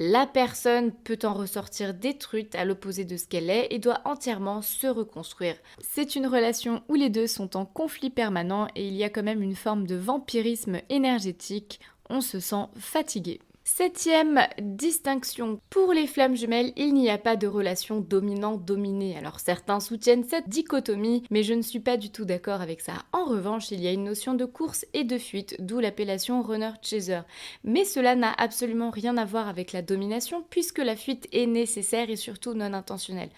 La 0.00 0.26
personne 0.26 0.92
peut 0.92 1.18
en 1.24 1.34
ressortir 1.34 1.92
détruite 1.92 2.54
à 2.54 2.64
l'opposé 2.64 3.04
de 3.04 3.16
ce 3.16 3.26
qu'elle 3.26 3.50
est 3.50 3.66
et 3.70 3.80
doit 3.80 4.00
entièrement 4.04 4.62
se 4.62 4.86
reconstruire. 4.86 5.56
C'est 5.80 6.14
une 6.14 6.28
relation 6.28 6.82
où 6.88 6.94
les 6.94 7.10
deux 7.10 7.26
sont 7.26 7.56
en 7.56 7.64
conflit 7.64 8.10
permanent 8.10 8.68
et 8.76 8.86
il 8.86 8.94
y 8.94 9.02
a 9.02 9.10
quand 9.10 9.24
même 9.24 9.42
une 9.42 9.56
forme 9.56 9.88
de 9.88 9.96
vampirisme 9.96 10.80
énergétique. 10.88 11.80
On 12.10 12.20
se 12.20 12.38
sent 12.38 12.66
fatigué. 12.76 13.40
Septième 13.70 14.40
distinction. 14.58 15.60
Pour 15.68 15.92
les 15.92 16.06
flammes 16.06 16.34
jumelles, 16.34 16.72
il 16.76 16.94
n'y 16.94 17.10
a 17.10 17.18
pas 17.18 17.36
de 17.36 17.46
relation 17.46 18.00
dominant-dominé. 18.00 19.16
Alors 19.16 19.40
certains 19.40 19.78
soutiennent 19.78 20.24
cette 20.24 20.48
dichotomie, 20.48 21.22
mais 21.30 21.42
je 21.42 21.52
ne 21.52 21.60
suis 21.60 21.78
pas 21.78 21.98
du 21.98 22.10
tout 22.10 22.24
d'accord 22.24 22.62
avec 22.62 22.80
ça. 22.80 22.94
En 23.12 23.26
revanche, 23.26 23.70
il 23.70 23.80
y 23.80 23.86
a 23.86 23.92
une 23.92 24.04
notion 24.04 24.32
de 24.32 24.46
course 24.46 24.86
et 24.94 25.04
de 25.04 25.18
fuite, 25.18 25.54
d'où 25.60 25.80
l'appellation 25.80 26.42
runner-chaser. 26.42 27.20
Mais 27.62 27.84
cela 27.84 28.16
n'a 28.16 28.32
absolument 28.32 28.90
rien 28.90 29.18
à 29.18 29.26
voir 29.26 29.48
avec 29.48 29.72
la 29.72 29.82
domination, 29.82 30.42
puisque 30.48 30.78
la 30.78 30.96
fuite 30.96 31.28
est 31.32 31.46
nécessaire 31.46 32.08
et 32.08 32.16
surtout 32.16 32.54
non 32.54 32.72
intentionnelle. 32.72 33.30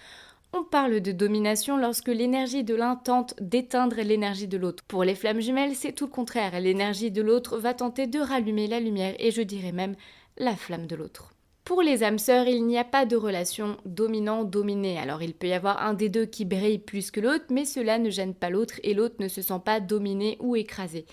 On 0.53 0.65
parle 0.65 1.00
de 1.00 1.12
domination 1.12 1.76
lorsque 1.76 2.09
l'énergie 2.09 2.65
de 2.65 2.75
l'un 2.75 2.97
tente 2.97 3.35
d'éteindre 3.41 3.97
l'énergie 3.97 4.49
de 4.49 4.59
l'autre. 4.59 4.83
Pour 4.88 5.05
les 5.05 5.15
flammes 5.15 5.41
jumelles, 5.41 5.76
c'est 5.76 5.93
tout 5.93 6.06
le 6.06 6.11
contraire. 6.11 6.59
L'énergie 6.59 7.12
de 7.12 7.23
l'autre 7.23 7.59
va 7.59 7.73
tenter 7.73 8.09
de 8.09 8.19
rallumer 8.19 8.67
la 8.67 8.81
lumière 8.81 9.15
et 9.21 9.31
je 9.31 9.43
dirais 9.43 9.71
même 9.71 9.94
la 10.40 10.56
flamme 10.56 10.87
de 10.87 10.96
l'autre. 10.96 11.32
Pour 11.64 11.82
les 11.82 12.02
âmes 12.02 12.19
sœurs, 12.19 12.48
il 12.48 12.66
n'y 12.66 12.78
a 12.78 12.84
pas 12.84 13.04
de 13.04 13.14
relation 13.14 13.76
dominant-dominé. 13.84 14.98
Alors 14.98 15.22
il 15.22 15.34
peut 15.34 15.46
y 15.46 15.52
avoir 15.52 15.82
un 15.82 15.94
des 15.94 16.08
deux 16.08 16.25
qui 16.25 16.44
brille 16.44 16.78
plus 16.78 17.10
que 17.10 17.20
l'autre, 17.20 17.44
mais 17.50 17.64
cela 17.64 17.98
ne 17.98 18.10
gêne 18.10 18.34
pas 18.34 18.50
l'autre 18.50 18.81
et 18.82 18.94
l'autre 18.94 19.16
ne 19.20 19.28
se 19.28 19.42
sent 19.42 19.60
pas 19.64 19.78
dominé 19.78 20.37
ou 20.40 20.56
écrasé. 20.56 21.04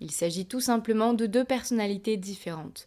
Il 0.00 0.12
s'agit 0.12 0.46
tout 0.46 0.60
simplement 0.60 1.12
de 1.12 1.26
deux 1.26 1.44
personnalités 1.44 2.16
différentes. 2.16 2.86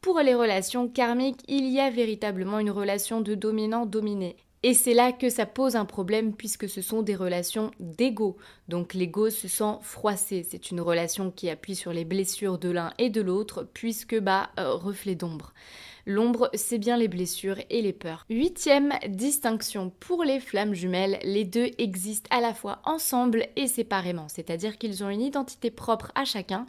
Pour 0.00 0.20
les 0.20 0.34
relations 0.34 0.88
karmiques, 0.88 1.42
il 1.48 1.68
y 1.68 1.80
a 1.80 1.90
véritablement 1.90 2.58
une 2.58 2.70
relation 2.70 3.20
de 3.20 3.34
dominant-dominé. 3.34 4.36
Et 4.64 4.74
c'est 4.74 4.94
là 4.94 5.10
que 5.10 5.28
ça 5.28 5.44
pose 5.44 5.74
un 5.74 5.84
problème 5.84 6.34
puisque 6.34 6.68
ce 6.68 6.82
sont 6.82 7.02
des 7.02 7.16
relations 7.16 7.72
d'ego. 7.80 8.36
Donc 8.68 8.94
l'ego 8.94 9.28
se 9.28 9.48
sent 9.48 9.78
froissé. 9.80 10.46
C'est 10.48 10.70
une 10.70 10.80
relation 10.80 11.32
qui 11.32 11.50
appuie 11.50 11.74
sur 11.74 11.92
les 11.92 12.04
blessures 12.04 12.58
de 12.58 12.70
l'un 12.70 12.92
et 12.98 13.10
de 13.10 13.20
l'autre 13.20 13.68
puisque 13.74 14.18
bah 14.20 14.50
euh, 14.60 14.74
reflet 14.74 15.16
d'ombre. 15.16 15.52
L'ombre, 16.06 16.48
c'est 16.54 16.78
bien 16.78 16.96
les 16.96 17.08
blessures 17.08 17.58
et 17.70 17.82
les 17.82 17.92
peurs. 17.92 18.24
Huitième 18.28 18.92
distinction 19.08 19.92
pour 20.00 20.24
les 20.24 20.40
flammes 20.40 20.74
jumelles, 20.74 21.18
les 21.22 21.44
deux 21.44 21.70
existent 21.78 22.28
à 22.30 22.40
la 22.40 22.54
fois 22.54 22.80
ensemble 22.84 23.46
et 23.56 23.68
séparément, 23.68 24.28
c'est-à-dire 24.28 24.78
qu'ils 24.78 25.04
ont 25.04 25.10
une 25.10 25.22
identité 25.22 25.70
propre 25.70 26.10
à 26.14 26.24
chacun 26.24 26.66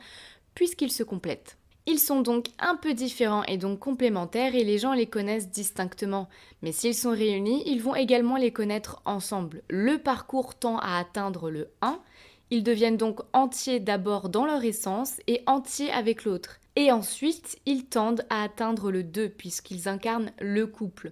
puisqu'ils 0.56 0.92
se 0.92 1.04
complètent. 1.04 1.58
Ils 1.86 2.00
sont 2.00 2.22
donc 2.22 2.48
un 2.60 2.76
peu 2.78 2.94
différents 2.94 3.44
et 3.44 3.58
donc 3.58 3.80
complémentaires 3.80 4.56
et 4.56 4.64
les 4.64 4.78
gens 4.78 4.94
les 4.94 5.08
connaissent 5.08 5.50
distinctement. 5.50 6.30
Mais 6.62 6.72
s'ils 6.72 6.96
sont 6.96 7.12
réunis, 7.12 7.62
ils 7.66 7.82
vont 7.82 7.96
également 7.96 8.38
les 8.38 8.54
connaître 8.54 9.02
ensemble. 9.04 9.64
Le 9.70 9.98
parcours 9.98 10.56
tend 10.56 10.78
à 10.78 10.98
atteindre 10.98 11.50
le 11.50 11.70
1. 11.82 12.00
Ils 12.52 12.64
deviennent 12.64 12.98
donc 12.98 13.20
entiers 13.34 13.82
d'abord 13.82 14.30
dans 14.30 14.46
leur 14.46 14.64
essence 14.64 15.20
et 15.28 15.44
entiers 15.46 15.92
avec 15.92 16.24
l'autre. 16.24 16.60
Et 16.78 16.92
ensuite, 16.92 17.60
ils 17.66 17.86
tendent 17.86 18.26
à 18.30 18.44
atteindre 18.44 18.90
le 18.90 19.04
2 19.04 19.28
puisqu'ils 19.30 19.90
incarnent 19.90 20.32
le 20.40 20.66
couple. 20.66 21.12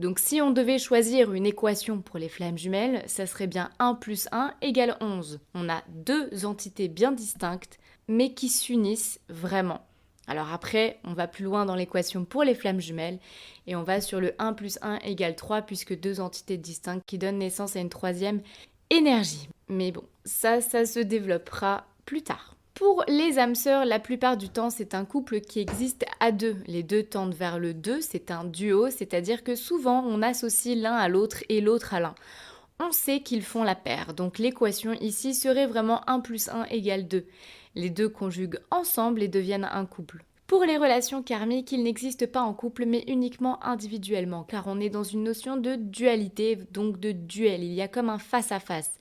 Donc 0.00 0.18
si 0.18 0.40
on 0.40 0.50
devait 0.50 0.78
choisir 0.78 1.32
une 1.32 1.46
équation 1.46 2.00
pour 2.00 2.18
les 2.18 2.28
flammes 2.28 2.58
jumelles, 2.58 3.02
ça 3.06 3.26
serait 3.26 3.46
bien 3.46 3.70
1 3.78 3.94
plus 3.94 4.28
1 4.32 4.54
égale 4.62 4.96
11. 5.00 5.40
On 5.54 5.68
a 5.68 5.82
deux 5.88 6.44
entités 6.44 6.88
bien 6.88 7.12
distinctes, 7.12 7.78
mais 8.06 8.32
qui 8.32 8.48
s'unissent 8.48 9.20
vraiment. 9.28 9.87
Alors 10.28 10.52
après, 10.52 11.00
on 11.04 11.14
va 11.14 11.26
plus 11.26 11.44
loin 11.44 11.64
dans 11.64 11.74
l'équation 11.74 12.24
pour 12.24 12.44
les 12.44 12.54
flammes 12.54 12.80
jumelles 12.80 13.18
et 13.66 13.74
on 13.74 13.82
va 13.82 14.00
sur 14.02 14.20
le 14.20 14.34
1 14.38 14.52
plus 14.52 14.78
1 14.82 14.98
égale 14.98 15.34
3 15.34 15.62
puisque 15.62 15.98
deux 15.98 16.20
entités 16.20 16.58
distinctes 16.58 17.02
qui 17.06 17.18
donnent 17.18 17.38
naissance 17.38 17.74
à 17.76 17.80
une 17.80 17.88
troisième 17.88 18.42
énergie. 18.90 19.48
Mais 19.68 19.90
bon, 19.90 20.04
ça, 20.24 20.60
ça 20.60 20.84
se 20.84 21.00
développera 21.00 21.86
plus 22.04 22.22
tard. 22.22 22.54
Pour 22.74 23.04
les 23.08 23.40
âmes 23.40 23.56
sœurs, 23.56 23.86
la 23.86 23.98
plupart 23.98 24.36
du 24.36 24.50
temps, 24.50 24.70
c'est 24.70 24.94
un 24.94 25.04
couple 25.04 25.40
qui 25.40 25.58
existe 25.58 26.04
à 26.20 26.30
deux. 26.30 26.58
Les 26.68 26.84
deux 26.84 27.02
tendent 27.02 27.34
vers 27.34 27.58
le 27.58 27.74
2, 27.74 28.00
c'est 28.00 28.30
un 28.30 28.44
duo, 28.44 28.88
c'est-à-dire 28.88 29.42
que 29.42 29.56
souvent 29.56 30.04
on 30.06 30.22
associe 30.22 30.78
l'un 30.78 30.94
à 30.94 31.08
l'autre 31.08 31.38
et 31.48 31.60
l'autre 31.60 31.94
à 31.94 32.00
l'un. 32.00 32.14
On 32.78 32.92
sait 32.92 33.20
qu'ils 33.20 33.42
font 33.42 33.64
la 33.64 33.74
paire, 33.74 34.14
donc 34.14 34.38
l'équation 34.38 34.92
ici 34.92 35.34
serait 35.34 35.66
vraiment 35.66 36.08
1 36.08 36.20
plus 36.20 36.48
1 36.50 36.66
égale 36.66 37.08
2. 37.08 37.26
Les 37.74 37.90
deux 37.90 38.08
conjuguent 38.08 38.60
ensemble 38.70 39.22
et 39.22 39.28
deviennent 39.28 39.68
un 39.70 39.86
couple. 39.86 40.24
Pour 40.48 40.64
les 40.64 40.78
relations 40.78 41.22
karmiques, 41.22 41.72
il 41.72 41.82
n'existe 41.82 42.26
pas 42.26 42.40
en 42.40 42.54
couple 42.54 42.86
mais 42.86 43.04
uniquement 43.06 43.62
individuellement, 43.62 44.44
car 44.44 44.66
on 44.66 44.80
est 44.80 44.88
dans 44.88 45.04
une 45.04 45.22
notion 45.22 45.58
de 45.58 45.74
dualité, 45.74 46.56
donc 46.72 46.98
de 46.98 47.12
duel. 47.12 47.62
Il 47.62 47.74
y 47.74 47.82
a 47.82 47.86
comme 47.86 48.08
un 48.08 48.18
face-à-face. 48.18 48.98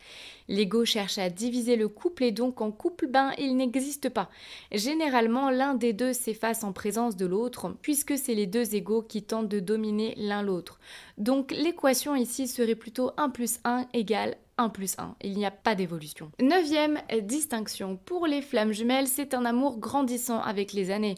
L'ego 0.49 0.83
cherche 0.83 1.17
à 1.17 1.29
diviser 1.29 1.77
le 1.77 1.87
couple 1.87 2.25
et 2.25 2.33
donc 2.33 2.59
en 2.59 2.71
couple, 2.71 3.07
ben 3.07 3.31
il 3.37 3.55
n'existe 3.55 4.09
pas. 4.09 4.29
Généralement, 4.73 5.49
l'un 5.49 5.73
des 5.73 5.93
deux 5.93 6.11
s'efface 6.11 6.65
en 6.65 6.73
présence 6.73 7.15
de 7.15 7.25
l'autre, 7.25 7.73
puisque 7.81 8.17
c'est 8.17 8.35
les 8.35 8.45
deux 8.45 8.75
égaux 8.75 9.01
qui 9.01 9.23
tentent 9.23 9.47
de 9.47 9.61
dominer 9.61 10.15
l'un 10.17 10.43
l'autre. 10.43 10.81
Donc 11.17 11.51
l'équation 11.51 12.13
ici 12.13 12.49
serait 12.49 12.75
plutôt 12.75 13.11
1 13.15 13.29
plus 13.29 13.61
1 13.63 13.87
égale 13.93 14.35
1 14.57 14.69
plus 14.69 14.95
1. 14.97 15.15
Il 15.21 15.33
n'y 15.33 15.45
a 15.45 15.51
pas 15.51 15.75
d'évolution. 15.75 16.31
Neuvième 16.41 16.99
distinction. 17.21 17.97
Pour 18.05 18.27
les 18.27 18.41
flammes 18.41 18.73
jumelles, 18.73 19.07
c'est 19.07 19.33
un 19.33 19.45
amour 19.45 19.77
grandissant 19.79 20.41
avec 20.41 20.73
les 20.73 20.91
années. 20.91 21.15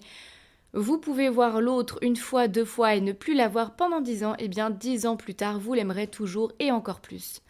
Vous 0.74 1.00
pouvez 1.00 1.30
voir 1.30 1.62
l'autre 1.62 1.98
une 2.02 2.16
fois, 2.16 2.48
deux 2.48 2.66
fois 2.66 2.96
et 2.96 3.02
ne 3.02 3.12
plus 3.12 3.34
la 3.34 3.48
voir 3.48 3.76
pendant 3.76 4.02
dix 4.02 4.24
ans, 4.24 4.36
et 4.36 4.46
eh 4.46 4.48
bien 4.48 4.70
dix 4.70 5.08
ans 5.08 5.18
plus 5.18 5.34
tard, 5.34 5.60
vous 5.60 5.74
l'aimerez 5.74 6.08
toujours 6.08 6.52
et 6.60 6.72
encore 6.72 7.02
plus. 7.02 7.42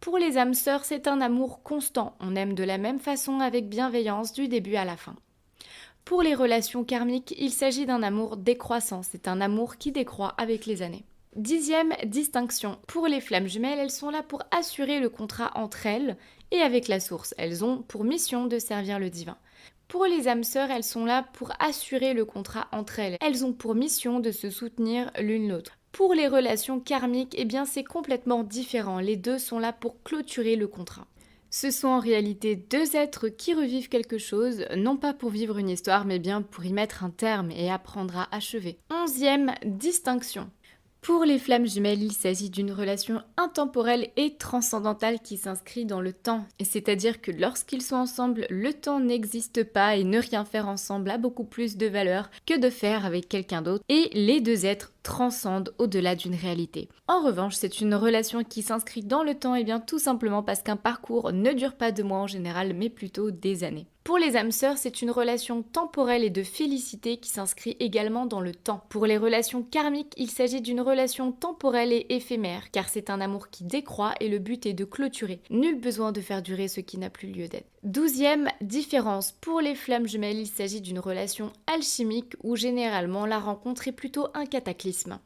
Pour 0.00 0.18
les 0.18 0.36
âmes 0.38 0.54
sœurs, 0.54 0.84
c'est 0.84 1.06
un 1.06 1.20
amour 1.20 1.62
constant. 1.62 2.16
On 2.20 2.34
aime 2.34 2.54
de 2.54 2.64
la 2.64 2.78
même 2.78 2.98
façon 2.98 3.38
avec 3.40 3.68
bienveillance 3.68 4.32
du 4.32 4.48
début 4.48 4.74
à 4.74 4.84
la 4.84 4.96
fin. 4.96 5.14
Pour 6.04 6.20
les 6.22 6.34
relations 6.34 6.84
karmiques, 6.84 7.34
il 7.38 7.50
s'agit 7.50 7.86
d'un 7.86 8.02
amour 8.02 8.36
décroissant. 8.36 9.02
C'est 9.02 9.28
un 9.28 9.40
amour 9.40 9.76
qui 9.76 9.92
décroît 9.92 10.34
avec 10.36 10.66
les 10.66 10.82
années. 10.82 11.04
Dixième 11.36 11.94
distinction. 12.04 12.78
Pour 12.86 13.08
les 13.08 13.20
flammes 13.20 13.48
jumelles, 13.48 13.80
elles 13.80 13.90
sont 13.90 14.10
là 14.10 14.22
pour 14.22 14.44
assurer 14.52 15.00
le 15.00 15.08
contrat 15.08 15.50
entre 15.56 15.84
elles 15.84 16.16
et 16.52 16.58
avec 16.58 16.86
la 16.86 17.00
source. 17.00 17.34
Elles 17.38 17.64
ont 17.64 17.82
pour 17.82 18.04
mission 18.04 18.46
de 18.46 18.60
servir 18.60 19.00
le 19.00 19.10
divin. 19.10 19.36
Pour 19.88 20.04
les 20.04 20.28
âmes 20.28 20.44
sœurs, 20.44 20.70
elles 20.70 20.84
sont 20.84 21.04
là 21.04 21.26
pour 21.32 21.50
assurer 21.58 22.14
le 22.14 22.24
contrat 22.24 22.68
entre 22.70 23.00
elles. 23.00 23.16
Elles 23.20 23.44
ont 23.44 23.52
pour 23.52 23.74
mission 23.74 24.20
de 24.20 24.30
se 24.30 24.48
soutenir 24.48 25.10
l'une 25.18 25.48
l'autre. 25.48 25.76
Pour 25.90 26.14
les 26.14 26.28
relations 26.28 26.78
karmiques, 26.78 27.34
eh 27.36 27.44
bien 27.44 27.64
c'est 27.64 27.82
complètement 27.82 28.44
différent. 28.44 29.00
Les 29.00 29.16
deux 29.16 29.38
sont 29.38 29.58
là 29.58 29.72
pour 29.72 30.00
clôturer 30.04 30.54
le 30.54 30.68
contrat. 30.68 31.08
Ce 31.50 31.72
sont 31.72 31.88
en 31.88 32.00
réalité 32.00 32.54
deux 32.54 32.94
êtres 32.94 33.28
qui 33.28 33.54
revivent 33.54 33.88
quelque 33.88 34.18
chose, 34.18 34.66
non 34.76 34.96
pas 34.96 35.14
pour 35.14 35.30
vivre 35.30 35.58
une 35.58 35.70
histoire, 35.70 36.04
mais 36.04 36.20
bien 36.20 36.42
pour 36.42 36.64
y 36.64 36.72
mettre 36.72 37.02
un 37.02 37.10
terme 37.10 37.50
et 37.50 37.70
apprendre 37.70 38.18
à 38.18 38.28
achever. 38.34 38.78
Onzième 38.90 39.52
distinction. 39.64 40.50
Pour 41.04 41.26
les 41.26 41.38
flammes 41.38 41.66
jumelles, 41.66 42.02
il 42.02 42.14
s'agit 42.14 42.48
d'une 42.48 42.72
relation 42.72 43.20
intemporelle 43.36 44.08
et 44.16 44.36
transcendantale 44.38 45.20
qui 45.20 45.36
s'inscrit 45.36 45.84
dans 45.84 46.00
le 46.00 46.14
temps. 46.14 46.46
C'est-à-dire 46.64 47.20
que 47.20 47.30
lorsqu'ils 47.30 47.82
sont 47.82 47.96
ensemble, 47.96 48.46
le 48.48 48.72
temps 48.72 49.00
n'existe 49.00 49.64
pas 49.64 49.96
et 49.96 50.04
ne 50.04 50.18
rien 50.18 50.46
faire 50.46 50.66
ensemble 50.66 51.10
a 51.10 51.18
beaucoup 51.18 51.44
plus 51.44 51.76
de 51.76 51.86
valeur 51.86 52.30
que 52.46 52.58
de 52.58 52.70
faire 52.70 53.04
avec 53.04 53.28
quelqu'un 53.28 53.60
d'autre. 53.60 53.84
Et 53.90 54.08
les 54.14 54.40
deux 54.40 54.64
êtres 54.64 54.93
transcendent 55.04 55.72
au-delà 55.78 56.16
d'une 56.16 56.34
réalité. 56.34 56.88
En 57.06 57.22
revanche, 57.22 57.54
c'est 57.54 57.80
une 57.80 57.94
relation 57.94 58.42
qui 58.42 58.62
s'inscrit 58.62 59.02
dans 59.02 59.22
le 59.22 59.34
temps 59.34 59.54
et 59.54 59.62
bien 59.62 59.78
tout 59.78 60.00
simplement 60.00 60.42
parce 60.42 60.62
qu'un 60.62 60.76
parcours 60.76 61.32
ne 61.32 61.52
dure 61.52 61.74
pas 61.74 61.92
deux 61.92 62.02
mois 62.02 62.18
en 62.18 62.26
général, 62.26 62.74
mais 62.74 62.88
plutôt 62.88 63.30
des 63.30 63.62
années. 63.62 63.86
Pour 64.02 64.18
les 64.18 64.36
âmes 64.36 64.50
sœurs, 64.50 64.76
c'est 64.76 65.00
une 65.00 65.10
relation 65.10 65.62
temporelle 65.62 66.24
et 66.24 66.30
de 66.30 66.42
félicité 66.42 67.16
qui 67.16 67.30
s'inscrit 67.30 67.76
également 67.80 68.26
dans 68.26 68.40
le 68.40 68.54
temps. 68.54 68.84
Pour 68.90 69.06
les 69.06 69.16
relations 69.16 69.62
karmiques, 69.62 70.12
il 70.18 70.30
s'agit 70.30 70.60
d'une 70.60 70.82
relation 70.82 71.32
temporelle 71.32 71.92
et 71.92 72.06
éphémère, 72.10 72.70
car 72.70 72.88
c'est 72.88 73.08
un 73.08 73.20
amour 73.20 73.48
qui 73.48 73.64
décroît 73.64 74.14
et 74.20 74.28
le 74.28 74.38
but 74.38 74.66
est 74.66 74.74
de 74.74 74.84
clôturer. 74.84 75.40
Nul 75.48 75.80
besoin 75.80 76.12
de 76.12 76.20
faire 76.20 76.42
durer 76.42 76.68
ce 76.68 76.80
qui 76.80 76.98
n'a 76.98 77.08
plus 77.08 77.28
lieu 77.28 77.48
d'être. 77.48 77.73
Douzième 77.84 78.48
différence. 78.62 79.32
Pour 79.32 79.60
les 79.60 79.74
flammes 79.74 80.08
jumelles, 80.08 80.38
il 80.38 80.46
s'agit 80.46 80.80
d'une 80.80 80.98
relation 80.98 81.52
alchimique 81.66 82.32
où 82.42 82.56
généralement 82.56 83.26
la 83.26 83.38
rencontre 83.38 83.86
est 83.86 83.92
plutôt 83.92 84.28
un 84.32 84.46
cataclysme. 84.46 85.18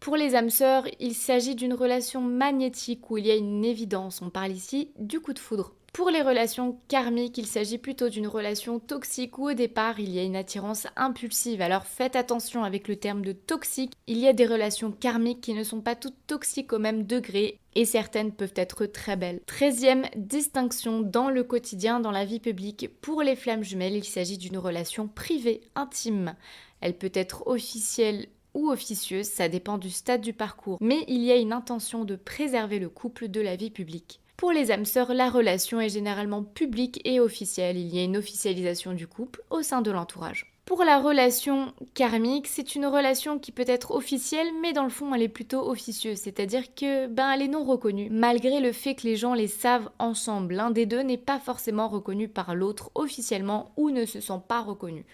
Pour 0.00 0.16
les 0.16 0.34
âmes 0.34 0.50
sœurs, 0.50 0.88
il 0.98 1.14
s'agit 1.14 1.54
d'une 1.54 1.72
relation 1.72 2.20
magnétique 2.20 3.12
où 3.12 3.18
il 3.18 3.26
y 3.28 3.30
a 3.30 3.36
une 3.36 3.64
évidence. 3.64 4.22
On 4.22 4.30
parle 4.30 4.50
ici 4.50 4.90
du 4.98 5.20
coup 5.20 5.32
de 5.32 5.38
foudre. 5.38 5.72
Pour 5.94 6.10
les 6.10 6.22
relations 6.22 6.76
karmiques, 6.88 7.38
il 7.38 7.46
s'agit 7.46 7.78
plutôt 7.78 8.08
d'une 8.08 8.26
relation 8.26 8.80
toxique 8.80 9.38
où 9.38 9.50
au 9.50 9.52
départ 9.52 10.00
il 10.00 10.10
y 10.10 10.18
a 10.18 10.24
une 10.24 10.34
attirance 10.34 10.88
impulsive. 10.96 11.62
Alors 11.62 11.86
faites 11.86 12.16
attention 12.16 12.64
avec 12.64 12.88
le 12.88 12.96
terme 12.96 13.24
de 13.24 13.30
toxique. 13.30 13.92
Il 14.08 14.18
y 14.18 14.26
a 14.26 14.32
des 14.32 14.44
relations 14.44 14.90
karmiques 14.90 15.40
qui 15.40 15.54
ne 15.54 15.62
sont 15.62 15.80
pas 15.80 15.94
toutes 15.94 16.16
toxiques 16.26 16.72
au 16.72 16.80
même 16.80 17.04
degré 17.04 17.60
et 17.76 17.84
certaines 17.84 18.32
peuvent 18.32 18.54
être 18.56 18.86
très 18.86 19.14
belles. 19.14 19.40
Treizième 19.46 20.06
distinction 20.16 21.00
dans 21.00 21.30
le 21.30 21.44
quotidien, 21.44 22.00
dans 22.00 22.10
la 22.10 22.24
vie 22.24 22.40
publique. 22.40 22.90
Pour 23.00 23.22
les 23.22 23.36
flammes 23.36 23.62
jumelles, 23.62 23.94
il 23.94 24.04
s'agit 24.04 24.36
d'une 24.36 24.58
relation 24.58 25.06
privée, 25.06 25.60
intime. 25.76 26.34
Elle 26.80 26.98
peut 26.98 27.12
être 27.14 27.46
officielle 27.46 28.26
ou 28.52 28.68
officieuse, 28.68 29.26
ça 29.26 29.48
dépend 29.48 29.78
du 29.78 29.90
stade 29.90 30.22
du 30.22 30.32
parcours, 30.32 30.78
mais 30.80 31.04
il 31.06 31.22
y 31.22 31.30
a 31.30 31.36
une 31.36 31.52
intention 31.52 32.04
de 32.04 32.16
préserver 32.16 32.80
le 32.80 32.88
couple 32.88 33.28
de 33.28 33.40
la 33.40 33.54
vie 33.54 33.70
publique. 33.70 34.20
Pour 34.36 34.52
les 34.52 34.70
âmes 34.70 34.84
sœurs, 34.84 35.14
la 35.14 35.30
relation 35.30 35.80
est 35.80 35.88
généralement 35.88 36.42
publique 36.42 37.00
et 37.04 37.20
officielle. 37.20 37.76
Il 37.76 37.94
y 37.94 38.00
a 38.00 38.04
une 38.04 38.16
officialisation 38.16 38.92
du 38.92 39.06
couple 39.06 39.42
au 39.50 39.62
sein 39.62 39.80
de 39.80 39.90
l'entourage. 39.90 40.54
Pour 40.64 40.82
la 40.82 40.98
relation 40.98 41.74
karmique, 41.92 42.46
c'est 42.46 42.74
une 42.74 42.86
relation 42.86 43.38
qui 43.38 43.52
peut 43.52 43.66
être 43.66 43.90
officielle, 43.90 44.48
mais 44.62 44.72
dans 44.72 44.82
le 44.82 44.88
fond, 44.88 45.14
elle 45.14 45.22
est 45.22 45.28
plutôt 45.28 45.68
officieuse, 45.68 46.16
c'est-à-dire 46.16 46.74
que 46.74 47.06
ben 47.06 47.30
elle 47.30 47.42
est 47.42 47.48
non 47.48 47.64
reconnue, 47.64 48.08
malgré 48.10 48.60
le 48.60 48.72
fait 48.72 48.94
que 48.94 49.06
les 49.06 49.16
gens 49.16 49.34
les 49.34 49.46
savent 49.46 49.90
ensemble. 49.98 50.54
L'un 50.54 50.70
des 50.70 50.86
deux 50.86 51.02
n'est 51.02 51.18
pas 51.18 51.38
forcément 51.38 51.88
reconnu 51.88 52.28
par 52.28 52.54
l'autre 52.54 52.90
officiellement 52.94 53.72
ou 53.76 53.90
ne 53.90 54.06
se 54.06 54.20
sent 54.20 54.40
pas 54.48 54.62
reconnu. 54.62 55.04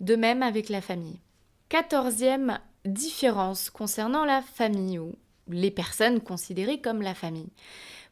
De 0.00 0.14
même 0.14 0.42
avec 0.42 0.68
la 0.68 0.82
famille. 0.82 1.20
Quatorzième 1.70 2.58
différence 2.84 3.70
concernant 3.70 4.26
la 4.26 4.42
famille 4.42 4.98
ou 4.98 5.14
les 5.48 5.70
personnes 5.70 6.20
considérées 6.20 6.82
comme 6.82 7.00
la 7.00 7.14
famille. 7.14 7.48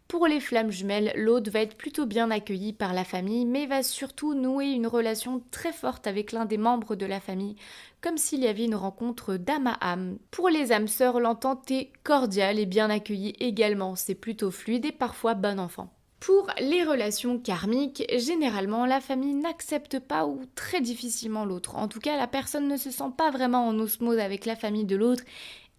Pour 0.09 0.29
les 0.29 0.39
flammes 0.39 0.71
jumelles, 0.71 1.13
l'autre 1.17 1.51
va 1.51 1.61
être 1.61 1.77
plutôt 1.77 2.07
bien 2.07 2.31
accueilli 2.31 2.73
par 2.73 2.95
la 2.95 3.03
famille, 3.03 3.45
mais 3.45 3.67
va 3.67 3.83
surtout 3.83 4.35
nouer 4.35 4.67
une 4.67 4.87
relation 4.87 5.43
très 5.51 5.73
forte 5.73 6.07
avec 6.07 6.31
l'un 6.31 6.45
des 6.45 6.59
membres 6.59 6.95
de 6.95 7.07
la 7.07 7.19
famille, 7.19 7.57
comme 8.01 8.17
s'il 8.17 8.41
y 8.41 8.47
avait 8.47 8.67
une 8.67 8.77
rencontre 8.77 9.37
d'âme 9.37 9.67
à 9.67 9.93
âme. 9.93 10.19
Pour 10.31 10.49
les 10.49 10.71
âmes 10.71 10.87
sœurs, 10.87 11.19
l'entente 11.19 11.69
est 11.73 11.91
cordiale 12.05 12.61
et 12.61 12.67
bien 12.67 12.89
accueillie 12.89 13.35
également, 13.41 13.97
c'est 13.97 14.15
plutôt 14.15 14.53
fluide 14.53 14.85
et 14.85 14.93
parfois 14.93 15.35
bon 15.35 15.59
enfant. 15.59 15.93
Pour 16.21 16.51
les 16.61 16.85
relations 16.85 17.41
karmiques, 17.41 18.05
généralement 18.17 18.87
la 18.87 19.01
famille 19.01 19.35
n'accepte 19.35 19.99
pas 19.99 20.25
ou 20.27 20.41
très 20.55 20.81
difficilement 20.81 21.45
l'autre. 21.45 21.75
En 21.75 21.89
tout 21.89 22.01
cas, 22.01 22.17
la 22.17 22.29
personne 22.29 22.69
ne 22.69 22.77
se 22.77 22.93
sent 22.93 23.11
pas 23.19 23.33
vraiment 23.33 23.67
en 23.67 23.79
osmose 23.81 24.19
avec 24.19 24.47
la 24.47 24.57
famille 24.57 24.87
de 24.87 24.97
l'autre 24.97 25.25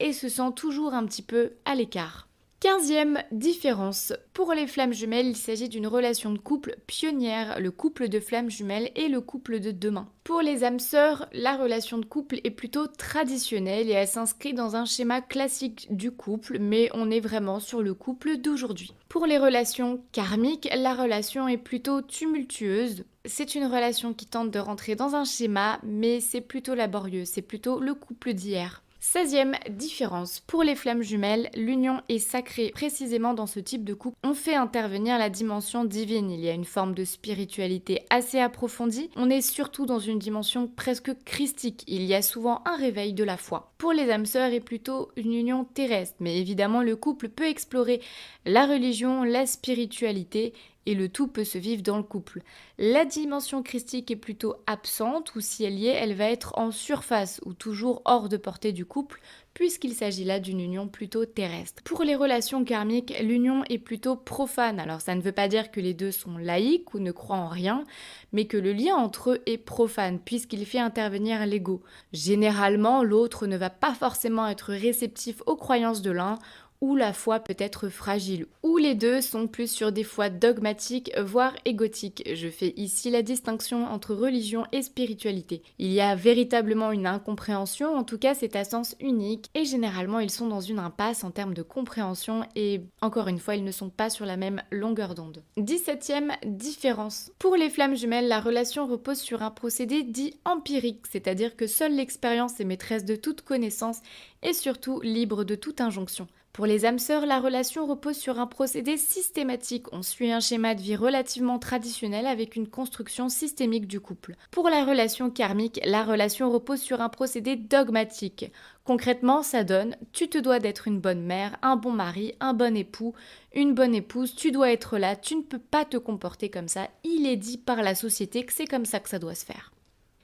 et 0.01 0.11
se 0.11 0.27
sent 0.27 0.51
toujours 0.55 0.93
un 0.93 1.05
petit 1.05 1.23
peu 1.23 1.53
à 1.63 1.75
l'écart. 1.75 2.26
Quinzième 2.59 3.21
différence. 3.31 4.13
Pour 4.33 4.51
les 4.51 4.65
flammes 4.65 4.91
jumelles, 4.91 5.27
il 5.27 5.35
s'agit 5.35 5.69
d'une 5.69 5.85
relation 5.85 6.31
de 6.31 6.39
couple 6.39 6.75
pionnière, 6.87 7.59
le 7.59 7.69
couple 7.69 8.09
de 8.09 8.19
flammes 8.19 8.49
jumelles 8.49 8.89
et 8.95 9.09
le 9.09 9.21
couple 9.21 9.59
de 9.59 9.69
demain. 9.69 10.09
Pour 10.23 10.41
les 10.41 10.63
âmes 10.63 10.79
sœurs, 10.79 11.29
la 11.33 11.55
relation 11.55 11.99
de 11.99 12.05
couple 12.05 12.39
est 12.43 12.49
plutôt 12.49 12.87
traditionnelle 12.87 13.87
et 13.89 13.93
elle 13.93 14.07
s'inscrit 14.07 14.55
dans 14.55 14.75
un 14.75 14.85
schéma 14.85 15.21
classique 15.21 15.85
du 15.91 16.09
couple, 16.09 16.57
mais 16.59 16.89
on 16.95 17.11
est 17.11 17.19
vraiment 17.19 17.59
sur 17.59 17.83
le 17.83 17.93
couple 17.93 18.37
d'aujourd'hui. 18.37 18.91
Pour 19.07 19.27
les 19.27 19.37
relations 19.37 20.01
karmiques, 20.11 20.67
la 20.75 20.95
relation 20.95 21.47
est 21.47 21.57
plutôt 21.57 22.01
tumultueuse. 22.01 23.05
C'est 23.25 23.53
une 23.53 23.65
relation 23.65 24.15
qui 24.15 24.25
tente 24.25 24.49
de 24.49 24.57
rentrer 24.57 24.95
dans 24.95 25.13
un 25.13 25.25
schéma, 25.25 25.79
mais 25.83 26.21
c'est 26.21 26.41
plutôt 26.41 26.73
laborieux, 26.73 27.25
c'est 27.25 27.43
plutôt 27.43 27.79
le 27.79 27.93
couple 27.93 28.33
d'hier. 28.33 28.81
16e 29.13 29.55
différence. 29.69 30.41
Pour 30.41 30.63
les 30.63 30.75
flammes 30.75 31.01
jumelles, 31.01 31.49
l'union 31.55 32.01
est 32.09 32.19
sacrée. 32.19 32.71
Précisément 32.71 33.33
dans 33.33 33.47
ce 33.47 33.61
type 33.61 33.85
de 33.85 33.93
couple, 33.93 34.17
on 34.21 34.33
fait 34.33 34.55
intervenir 34.55 35.17
la 35.17 35.29
dimension 35.29 35.85
divine. 35.85 36.29
Il 36.29 36.41
y 36.41 36.49
a 36.49 36.53
une 36.53 36.65
forme 36.65 36.93
de 36.93 37.05
spiritualité 37.05 38.01
assez 38.09 38.39
approfondie. 38.39 39.09
On 39.15 39.29
est 39.29 39.39
surtout 39.39 39.85
dans 39.85 39.99
une 39.99 40.19
dimension 40.19 40.67
presque 40.67 41.11
christique. 41.23 41.85
Il 41.87 42.03
y 42.03 42.15
a 42.15 42.21
souvent 42.21 42.61
un 42.65 42.75
réveil 42.75 43.13
de 43.13 43.23
la 43.23 43.37
foi. 43.37 43.71
Pour 43.77 43.93
les 43.93 44.11
âmes 44.11 44.25
sœurs 44.25 44.51
est 44.51 44.59
plutôt 44.59 45.09
une 45.15 45.33
union 45.33 45.63
terrestre, 45.63 46.17
mais 46.19 46.37
évidemment 46.37 46.81
le 46.81 46.97
couple 46.97 47.29
peut 47.29 47.47
explorer 47.47 48.01
la 48.45 48.65
religion, 48.65 49.23
la 49.23 49.45
spiritualité 49.45 50.53
et 50.87 50.95
le 50.95 51.09
tout 51.09 51.27
peut 51.27 51.43
se 51.43 51.57
vivre 51.57 51.83
dans 51.83 51.97
le 51.97 52.03
couple. 52.03 52.41
La 52.79 53.03
dimension 53.03 53.61
christique 53.61 54.09
est 54.09 54.15
plutôt 54.15 54.55
absente 54.67 55.35
ou 55.35 55.41
si 55.41 55.65
elle 55.65 55.77
y 55.77 55.87
est, 55.87 55.91
elle 55.93 56.15
va 56.15 56.31
être 56.31 56.57
en 56.57 56.71
surface 56.71 57.41
ou 57.45 57.53
toujours 57.53 58.01
hors 58.05 58.29
de 58.29 58.37
portée 58.37 58.71
du 58.71 58.85
couple 58.85 59.19
puisqu'il 59.53 59.93
s'agit 59.93 60.23
là 60.23 60.39
d'une 60.39 60.61
union 60.61 60.87
plutôt 60.87 61.25
terrestre. 61.25 61.81
Pour 61.83 62.03
les 62.03 62.15
relations 62.15 62.63
karmiques, 62.63 63.13
l'union 63.21 63.63
est 63.69 63.79
plutôt 63.79 64.15
profane. 64.15 64.79
Alors 64.79 65.01
ça 65.01 65.15
ne 65.15 65.21
veut 65.21 65.31
pas 65.31 65.47
dire 65.47 65.71
que 65.71 65.81
les 65.81 65.95
deux 65.95 66.11
sont 66.11 66.37
laïques 66.37 66.93
ou 66.93 66.99
ne 66.99 67.11
croient 67.11 67.37
en 67.37 67.47
rien, 67.47 67.83
mais 68.31 68.45
que 68.45 68.55
le 68.55 68.71
lien 68.71 68.95
entre 68.95 69.31
eux 69.31 69.41
est 69.45 69.57
profane 69.57 70.19
puisqu'il 70.19 70.65
fait 70.65 70.79
intervenir 70.79 71.45
l'ego. 71.45 71.81
Généralement, 72.13 73.03
l'autre 73.03 73.45
ne 73.45 73.57
va 73.57 73.71
pas 73.71 73.93
forcément 73.93 74.47
être 74.47 74.71
réceptif 74.71 75.41
aux 75.47 75.57
croyances 75.57 76.03
de 76.03 76.11
l'un 76.11 76.37
ou 76.81 76.95
la 76.95 77.13
foi 77.13 77.39
peut 77.39 77.55
être 77.57 77.89
fragile, 77.89 78.45
ou 78.63 78.77
les 78.77 78.95
deux 78.95 79.21
sont 79.21 79.47
plus 79.47 79.69
sur 79.71 79.91
des 79.91 80.03
foi 80.03 80.29
dogmatiques, 80.29 81.11
voire 81.17 81.53
égotiques. 81.65 82.23
Je 82.33 82.49
fais 82.49 82.73
ici 82.77 83.09
la 83.09 83.21
distinction 83.21 83.85
entre 83.85 84.13
religion 84.13 84.65
et 84.71 84.81
spiritualité. 84.81 85.63
Il 85.79 85.91
y 85.91 86.01
a 86.01 86.15
véritablement 86.15 86.91
une 86.91 87.07
incompréhension, 87.07 87.95
en 87.95 88.03
tout 88.03 88.17
cas 88.17 88.35
c'est 88.35 88.55
à 88.55 88.63
sens 88.63 88.95
unique, 88.99 89.49
et 89.55 89.65
généralement 89.65 90.19
ils 90.19 90.29
sont 90.29 90.47
dans 90.47 90.61
une 90.61 90.79
impasse 90.79 91.23
en 91.23 91.31
termes 91.31 91.53
de 91.53 91.63
compréhension, 91.63 92.43
et 92.55 92.81
encore 93.01 93.27
une 93.27 93.39
fois 93.39 93.55
ils 93.55 93.63
ne 93.63 93.71
sont 93.71 93.89
pas 93.89 94.09
sur 94.09 94.25
la 94.25 94.37
même 94.37 94.61
longueur 94.71 95.15
d'onde. 95.15 95.43
17ème 95.57 96.33
différence. 96.45 97.31
Pour 97.39 97.55
les 97.55 97.69
flammes 97.69 97.95
jumelles, 97.95 98.27
la 98.27 98.39
relation 98.39 98.87
repose 98.87 99.19
sur 99.19 99.41
un 99.41 99.51
procédé 99.51 100.03
dit 100.03 100.35
empirique, 100.45 101.05
c'est-à-dire 101.11 101.55
que 101.55 101.67
seule 101.67 101.95
l'expérience 101.95 102.59
est 102.59 102.65
maîtresse 102.65 103.05
de 103.05 103.15
toute 103.15 103.41
connaissance 103.41 104.01
et 104.43 104.53
surtout 104.53 105.01
libre 105.01 105.43
de 105.43 105.55
toute 105.55 105.81
injonction. 105.81 106.27
Pour 106.57 106.65
les 106.65 106.85
âmes 106.85 106.97
sœurs, 106.97 107.27
la 107.27 107.39
relation 107.39 107.85
repose 107.85 108.17
sur 108.17 108.39
un 108.39 108.47
procédé 108.47 108.97
systématique. 108.97 109.93
On 109.93 110.01
suit 110.01 110.31
un 110.31 110.39
schéma 110.39 110.73
de 110.73 110.81
vie 110.81 110.95
relativement 110.95 111.59
traditionnel 111.59 112.25
avec 112.25 112.55
une 112.55 112.67
construction 112.67 113.29
systémique 113.29 113.85
du 113.85 113.99
couple. 113.99 114.33
Pour 114.49 114.67
la 114.67 114.83
relation 114.83 115.29
karmique, 115.29 115.79
la 115.85 116.03
relation 116.03 116.49
repose 116.49 116.81
sur 116.81 116.99
un 116.99 117.09
procédé 117.09 117.57
dogmatique. 117.57 118.51
Concrètement, 118.85 119.43
ça 119.43 119.63
donne 119.63 119.97
tu 120.13 120.29
te 120.29 120.39
dois 120.39 120.57
d'être 120.57 120.87
une 120.87 120.99
bonne 120.99 121.21
mère, 121.21 121.57
un 121.61 121.75
bon 121.75 121.91
mari, 121.91 122.33
un 122.39 122.55
bon 122.55 122.75
époux, 122.75 123.13
une 123.53 123.75
bonne 123.75 123.93
épouse, 123.93 124.33
tu 124.33 124.51
dois 124.51 124.71
être 124.71 124.97
là, 124.97 125.15
tu 125.15 125.35
ne 125.35 125.43
peux 125.43 125.59
pas 125.59 125.85
te 125.85 125.97
comporter 125.97 126.49
comme 126.49 126.69
ça. 126.69 126.87
Il 127.03 127.27
est 127.27 127.37
dit 127.37 127.59
par 127.59 127.83
la 127.83 127.93
société 127.93 128.43
que 128.43 128.51
c'est 128.51 128.65
comme 128.65 128.85
ça 128.85 128.99
que 128.99 129.09
ça 129.09 129.19
doit 129.19 129.35
se 129.35 129.45
faire. 129.45 129.71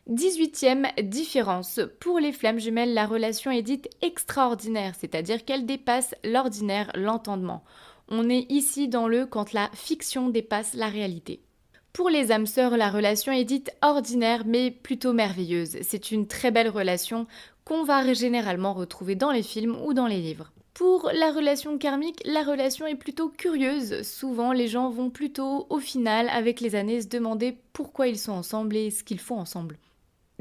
18e 0.09 1.01
différence. 1.01 1.79
Pour 2.01 2.19
les 2.19 2.33
flammes 2.33 2.59
jumelles, 2.59 2.93
la 2.93 3.05
relation 3.05 3.51
est 3.51 3.61
dite 3.61 3.89
extraordinaire, 4.01 4.95
c'est-à-dire 4.99 5.45
qu'elle 5.45 5.65
dépasse 5.65 6.13
l'ordinaire, 6.25 6.91
l'entendement. 6.95 7.63
On 8.09 8.29
est 8.29 8.45
ici 8.51 8.89
dans 8.89 9.07
le 9.07 9.25
quand 9.25 9.53
la 9.53 9.69
fiction 9.73 10.27
dépasse 10.27 10.73
la 10.73 10.87
réalité. 10.87 11.41
Pour 11.93 12.09
les 12.09 12.31
âmes 12.31 12.47
sœurs, 12.47 12.75
la 12.75 12.89
relation 12.89 13.31
est 13.31 13.45
dite 13.45 13.71
ordinaire 13.81 14.43
mais 14.45 14.71
plutôt 14.71 15.13
merveilleuse. 15.13 15.77
C'est 15.83 16.11
une 16.11 16.27
très 16.27 16.51
belle 16.51 16.69
relation 16.69 17.25
qu'on 17.63 17.83
va 17.83 18.13
généralement 18.13 18.73
retrouver 18.73 19.15
dans 19.15 19.31
les 19.31 19.43
films 19.43 19.77
ou 19.85 19.93
dans 19.93 20.07
les 20.07 20.19
livres. 20.19 20.51
Pour 20.73 21.11
la 21.13 21.31
relation 21.31 21.77
karmique, 21.77 22.21
la 22.25 22.43
relation 22.43 22.87
est 22.87 22.95
plutôt 22.95 23.29
curieuse. 23.29 24.01
Souvent, 24.01 24.51
les 24.51 24.67
gens 24.67 24.89
vont 24.89 25.11
plutôt, 25.11 25.67
au 25.69 25.79
final, 25.79 26.27
avec 26.29 26.61
les 26.61 26.73
années, 26.73 26.99
se 26.99 27.07
demander 27.07 27.57
pourquoi 27.73 28.07
ils 28.07 28.17
sont 28.17 28.31
ensemble 28.31 28.75
et 28.75 28.89
ce 28.89 29.03
qu'ils 29.03 29.19
font 29.19 29.37
ensemble. 29.37 29.77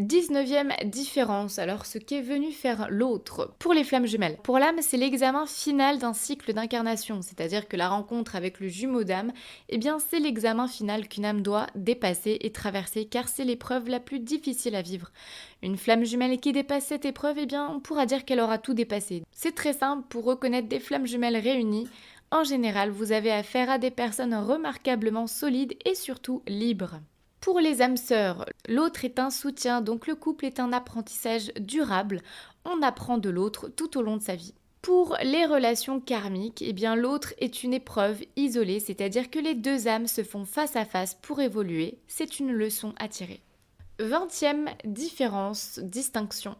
19e 0.06 0.88
différence, 0.88 1.58
alors 1.58 1.86
ce 1.86 1.98
qu'est 1.98 2.20
venu 2.20 2.52
faire 2.52 2.88
l'autre 2.90 3.54
pour 3.58 3.72
les 3.72 3.84
flammes 3.84 4.06
jumelles? 4.06 4.36
Pour 4.42 4.58
l'âme, 4.58 4.80
c'est 4.80 4.96
l'examen 4.96 5.46
final 5.46 5.98
d'un 5.98 6.12
cycle 6.12 6.52
d'incarnation, 6.52 7.22
c'est-à-dire 7.22 7.68
que 7.68 7.76
la 7.76 7.88
rencontre 7.88 8.36
avec 8.36 8.60
le 8.60 8.68
jumeau 8.68 9.04
d'âme, 9.04 9.32
eh 9.68 9.78
bien 9.78 9.98
c'est 9.98 10.18
l'examen 10.18 10.68
final 10.68 11.08
qu'une 11.08 11.24
âme 11.24 11.42
doit 11.42 11.66
dépasser 11.74 12.38
et 12.40 12.52
traverser 12.52 13.04
car 13.04 13.28
c'est 13.28 13.44
l'épreuve 13.44 13.88
la 13.88 14.00
plus 14.00 14.20
difficile 14.20 14.74
à 14.74 14.82
vivre. 14.82 15.10
Une 15.62 15.76
flamme 15.76 16.04
jumelle 16.04 16.38
qui 16.40 16.52
dépasse 16.52 16.86
cette 16.86 17.04
épreuve, 17.04 17.38
eh 17.38 17.46
bien 17.46 17.68
on 17.68 17.80
pourra 17.80 18.06
dire 18.06 18.24
qu'elle 18.24 18.40
aura 18.40 18.58
tout 18.58 18.74
dépassé. 18.74 19.22
C'est 19.30 19.54
très 19.54 19.72
simple 19.72 20.06
pour 20.08 20.24
reconnaître 20.24 20.68
des 20.68 20.80
flammes 20.80 21.06
jumelles 21.06 21.36
réunies. 21.36 21.88
En 22.30 22.44
général, 22.44 22.90
vous 22.90 23.12
avez 23.12 23.30
affaire 23.30 23.70
à 23.70 23.78
des 23.78 23.90
personnes 23.90 24.34
remarquablement 24.34 25.26
solides 25.26 25.76
et 25.84 25.94
surtout 25.94 26.42
libres. 26.48 27.00
Pour 27.42 27.58
les 27.58 27.82
âmes 27.82 27.96
sœurs, 27.96 28.46
l'autre 28.68 29.04
est 29.04 29.18
un 29.18 29.30
soutien, 29.30 29.80
donc 29.80 30.06
le 30.06 30.14
couple 30.14 30.44
est 30.44 30.60
un 30.60 30.72
apprentissage 30.72 31.52
durable. 31.58 32.22
On 32.64 32.80
apprend 32.82 33.18
de 33.18 33.30
l'autre 33.30 33.68
tout 33.68 33.98
au 33.98 34.02
long 34.02 34.16
de 34.16 34.22
sa 34.22 34.36
vie. 34.36 34.54
Pour 34.80 35.16
les 35.24 35.44
relations 35.44 35.98
karmiques, 35.98 36.62
eh 36.64 36.72
bien 36.72 36.94
l'autre 36.94 37.34
est 37.38 37.64
une 37.64 37.74
épreuve 37.74 38.22
isolée, 38.36 38.78
c'est-à-dire 38.78 39.28
que 39.28 39.40
les 39.40 39.56
deux 39.56 39.88
âmes 39.88 40.06
se 40.06 40.22
font 40.22 40.44
face 40.44 40.76
à 40.76 40.84
face 40.84 41.16
pour 41.20 41.40
évoluer. 41.40 41.98
C'est 42.06 42.38
une 42.38 42.52
leçon 42.52 42.94
à 43.00 43.08
tirer. 43.08 43.40
Vingtième 43.98 44.70
différence, 44.84 45.80
distinction. 45.82 46.54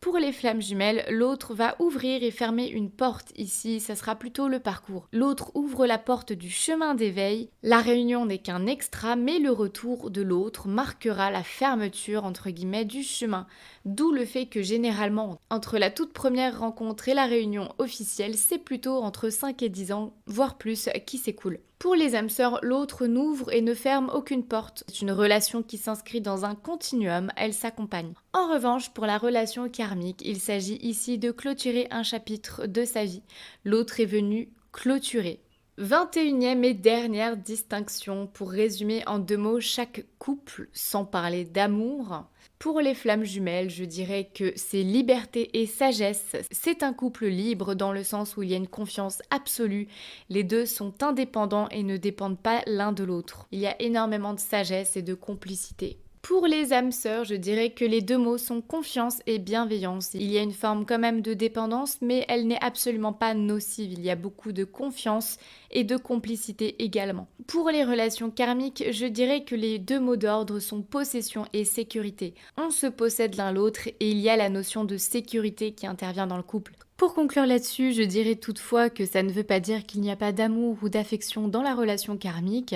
Pour 0.00 0.18
les 0.18 0.30
flammes 0.30 0.62
jumelles, 0.62 1.04
l'autre 1.10 1.54
va 1.54 1.74
ouvrir 1.80 2.22
et 2.22 2.30
fermer 2.30 2.68
une 2.68 2.88
porte. 2.88 3.32
Ici, 3.36 3.80
ça 3.80 3.96
sera 3.96 4.14
plutôt 4.14 4.46
le 4.46 4.60
parcours. 4.60 5.08
L'autre 5.12 5.50
ouvre 5.54 5.86
la 5.86 5.98
porte 5.98 6.32
du 6.32 6.50
chemin 6.50 6.94
d'éveil. 6.94 7.50
La 7.64 7.80
réunion 7.80 8.24
n'est 8.24 8.38
qu'un 8.38 8.66
extra, 8.66 9.16
mais 9.16 9.40
le 9.40 9.50
retour 9.50 10.12
de 10.12 10.22
l'autre 10.22 10.68
marquera 10.68 11.32
la 11.32 11.42
fermeture, 11.42 12.24
entre 12.24 12.50
guillemets, 12.50 12.84
du 12.84 13.02
chemin. 13.02 13.48
D'où 13.86 14.12
le 14.12 14.24
fait 14.24 14.46
que 14.46 14.62
généralement, 14.62 15.40
entre 15.50 15.78
la 15.78 15.90
toute 15.90 16.12
première 16.12 16.60
rencontre 16.60 17.08
et 17.08 17.14
la 17.14 17.26
réunion 17.26 17.74
officielle, 17.78 18.36
c'est 18.36 18.58
plutôt 18.58 18.98
entre 18.98 19.30
5 19.30 19.62
et 19.64 19.68
10 19.68 19.90
ans, 19.90 20.14
voire 20.26 20.58
plus, 20.58 20.88
qui 21.06 21.18
s'écoule. 21.18 21.58
Pour 21.78 21.94
les 21.94 22.16
âmes 22.16 22.28
sœurs, 22.28 22.58
l'autre 22.62 23.06
n'ouvre 23.06 23.52
et 23.52 23.60
ne 23.60 23.72
ferme 23.72 24.10
aucune 24.12 24.44
porte. 24.44 24.82
C'est 24.88 25.02
une 25.02 25.12
relation 25.12 25.62
qui 25.62 25.78
s'inscrit 25.78 26.20
dans 26.20 26.44
un 26.44 26.56
continuum, 26.56 27.30
elle 27.36 27.54
s'accompagne. 27.54 28.14
En 28.32 28.52
revanche, 28.52 28.90
pour 28.90 29.06
la 29.06 29.16
relation 29.16 29.68
karmique, 29.68 30.22
il 30.24 30.40
s'agit 30.40 30.78
ici 30.82 31.18
de 31.18 31.30
clôturer 31.30 31.86
un 31.92 32.02
chapitre 32.02 32.66
de 32.66 32.84
sa 32.84 33.04
vie. 33.04 33.22
L'autre 33.64 34.00
est 34.00 34.06
venu 34.06 34.48
clôturer. 34.72 35.40
21e 35.78 36.64
et 36.64 36.74
dernière 36.74 37.36
distinction 37.36 38.26
pour 38.26 38.50
résumer 38.50 39.06
en 39.06 39.20
deux 39.20 39.36
mots 39.36 39.60
chaque 39.60 40.04
couple 40.18 40.68
sans 40.72 41.04
parler 41.04 41.44
d'amour. 41.44 42.24
Pour 42.58 42.80
les 42.80 42.94
flammes 42.94 43.22
jumelles, 43.22 43.70
je 43.70 43.84
dirais 43.84 44.30
que 44.34 44.52
c'est 44.56 44.82
liberté 44.82 45.48
et 45.60 45.66
sagesse. 45.66 46.34
C'est 46.50 46.82
un 46.82 46.92
couple 46.92 47.26
libre 47.26 47.74
dans 47.74 47.92
le 47.92 48.02
sens 48.02 48.36
où 48.36 48.42
il 48.42 48.50
y 48.50 48.54
a 48.54 48.56
une 48.56 48.66
confiance 48.66 49.22
absolue. 49.30 49.86
Les 50.28 50.42
deux 50.42 50.66
sont 50.66 51.04
indépendants 51.04 51.68
et 51.68 51.84
ne 51.84 51.96
dépendent 51.96 52.40
pas 52.40 52.62
l'un 52.66 52.90
de 52.90 53.04
l'autre. 53.04 53.46
Il 53.52 53.60
y 53.60 53.68
a 53.68 53.80
énormément 53.80 54.34
de 54.34 54.40
sagesse 54.40 54.96
et 54.96 55.02
de 55.02 55.14
complicité. 55.14 55.98
Pour 56.28 56.46
les 56.46 56.74
âmes 56.74 56.92
sœurs, 56.92 57.24
je 57.24 57.34
dirais 57.34 57.70
que 57.70 57.86
les 57.86 58.02
deux 58.02 58.18
mots 58.18 58.36
sont 58.36 58.60
confiance 58.60 59.22
et 59.26 59.38
bienveillance. 59.38 60.12
Il 60.12 60.30
y 60.30 60.36
a 60.36 60.42
une 60.42 60.52
forme 60.52 60.84
quand 60.84 60.98
même 60.98 61.22
de 61.22 61.32
dépendance, 61.32 62.02
mais 62.02 62.26
elle 62.28 62.46
n'est 62.46 62.62
absolument 62.62 63.14
pas 63.14 63.32
nocive. 63.32 63.94
Il 63.94 64.02
y 64.02 64.10
a 64.10 64.14
beaucoup 64.14 64.52
de 64.52 64.64
confiance 64.64 65.38
et 65.70 65.84
de 65.84 65.96
complicité 65.96 66.84
également. 66.84 67.28
Pour 67.46 67.70
les 67.70 67.82
relations 67.82 68.30
karmiques, 68.30 68.84
je 68.90 69.06
dirais 69.06 69.42
que 69.42 69.54
les 69.54 69.78
deux 69.78 70.00
mots 70.00 70.16
d'ordre 70.16 70.58
sont 70.58 70.82
possession 70.82 71.46
et 71.54 71.64
sécurité. 71.64 72.34
On 72.58 72.68
se 72.68 72.88
possède 72.88 73.36
l'un 73.36 73.50
l'autre 73.50 73.88
et 73.88 74.10
il 74.10 74.18
y 74.18 74.28
a 74.28 74.36
la 74.36 74.50
notion 74.50 74.84
de 74.84 74.98
sécurité 74.98 75.72
qui 75.72 75.86
intervient 75.86 76.26
dans 76.26 76.36
le 76.36 76.42
couple. 76.42 76.74
Pour 76.98 77.14
conclure 77.14 77.46
là-dessus, 77.46 77.92
je 77.92 78.02
dirais 78.02 78.34
toutefois 78.34 78.90
que 78.90 79.06
ça 79.06 79.22
ne 79.22 79.30
veut 79.30 79.44
pas 79.44 79.60
dire 79.60 79.86
qu'il 79.86 80.00
n'y 80.00 80.10
a 80.10 80.16
pas 80.16 80.32
d'amour 80.32 80.78
ou 80.82 80.88
d'affection 80.88 81.46
dans 81.46 81.62
la 81.62 81.76
relation 81.76 82.16
karmique, 82.16 82.74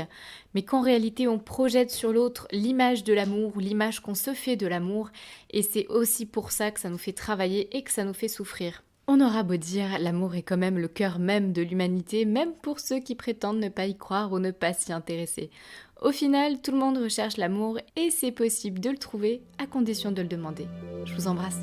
mais 0.55 0.63
qu'en 0.63 0.81
réalité 0.81 1.27
on 1.27 1.41
projette 1.41 1.91
sur 1.91 2.13
l'autre 2.13 2.47
l'image 2.53 3.03
de 3.03 3.13
l'amour 3.13 3.51
ou 3.57 3.59
l'image 3.59 3.99
qu'on 3.99 4.15
se 4.15 4.33
fait 4.33 4.55
de 4.55 4.69
l'amour, 4.69 5.11
et 5.51 5.63
c'est 5.63 5.89
aussi 5.89 6.25
pour 6.25 6.53
ça 6.53 6.71
que 6.71 6.79
ça 6.79 6.89
nous 6.89 6.99
fait 6.99 7.13
travailler 7.13 7.77
et 7.77 7.83
que 7.83 7.91
ça 7.91 8.05
nous 8.05 8.15
fait 8.15 8.29
souffrir. 8.29 8.85
On 9.09 9.21
aura 9.21 9.43
beau 9.43 9.57
dire, 9.57 9.99
l'amour 9.99 10.37
est 10.37 10.43
quand 10.43 10.57
même 10.57 10.79
le 10.79 10.87
cœur 10.87 11.19
même 11.19 11.53
de 11.53 11.63
l'humanité, 11.63 12.25
même 12.25 12.53
pour 12.63 12.79
ceux 12.79 13.01
qui 13.01 13.17
prétendent 13.17 13.59
ne 13.59 13.71
pas 13.71 13.87
y 13.87 13.97
croire 13.97 14.31
ou 14.33 14.39
ne 14.39 14.53
pas 14.53 14.73
s'y 14.73 14.93
intéresser. 14.93 15.51
Au 16.01 16.13
final, 16.13 16.63
tout 16.63 16.71
le 16.71 16.79
monde 16.79 16.99
recherche 16.99 17.39
l'amour 17.39 17.81
et 17.97 18.11
c'est 18.11 18.31
possible 18.31 18.79
de 18.79 18.91
le 18.91 18.99
trouver 18.99 19.43
à 19.59 19.67
condition 19.67 20.13
de 20.13 20.23
le 20.23 20.29
demander. 20.29 20.69
Je 21.07 21.15
vous 21.15 21.27
embrasse. 21.27 21.59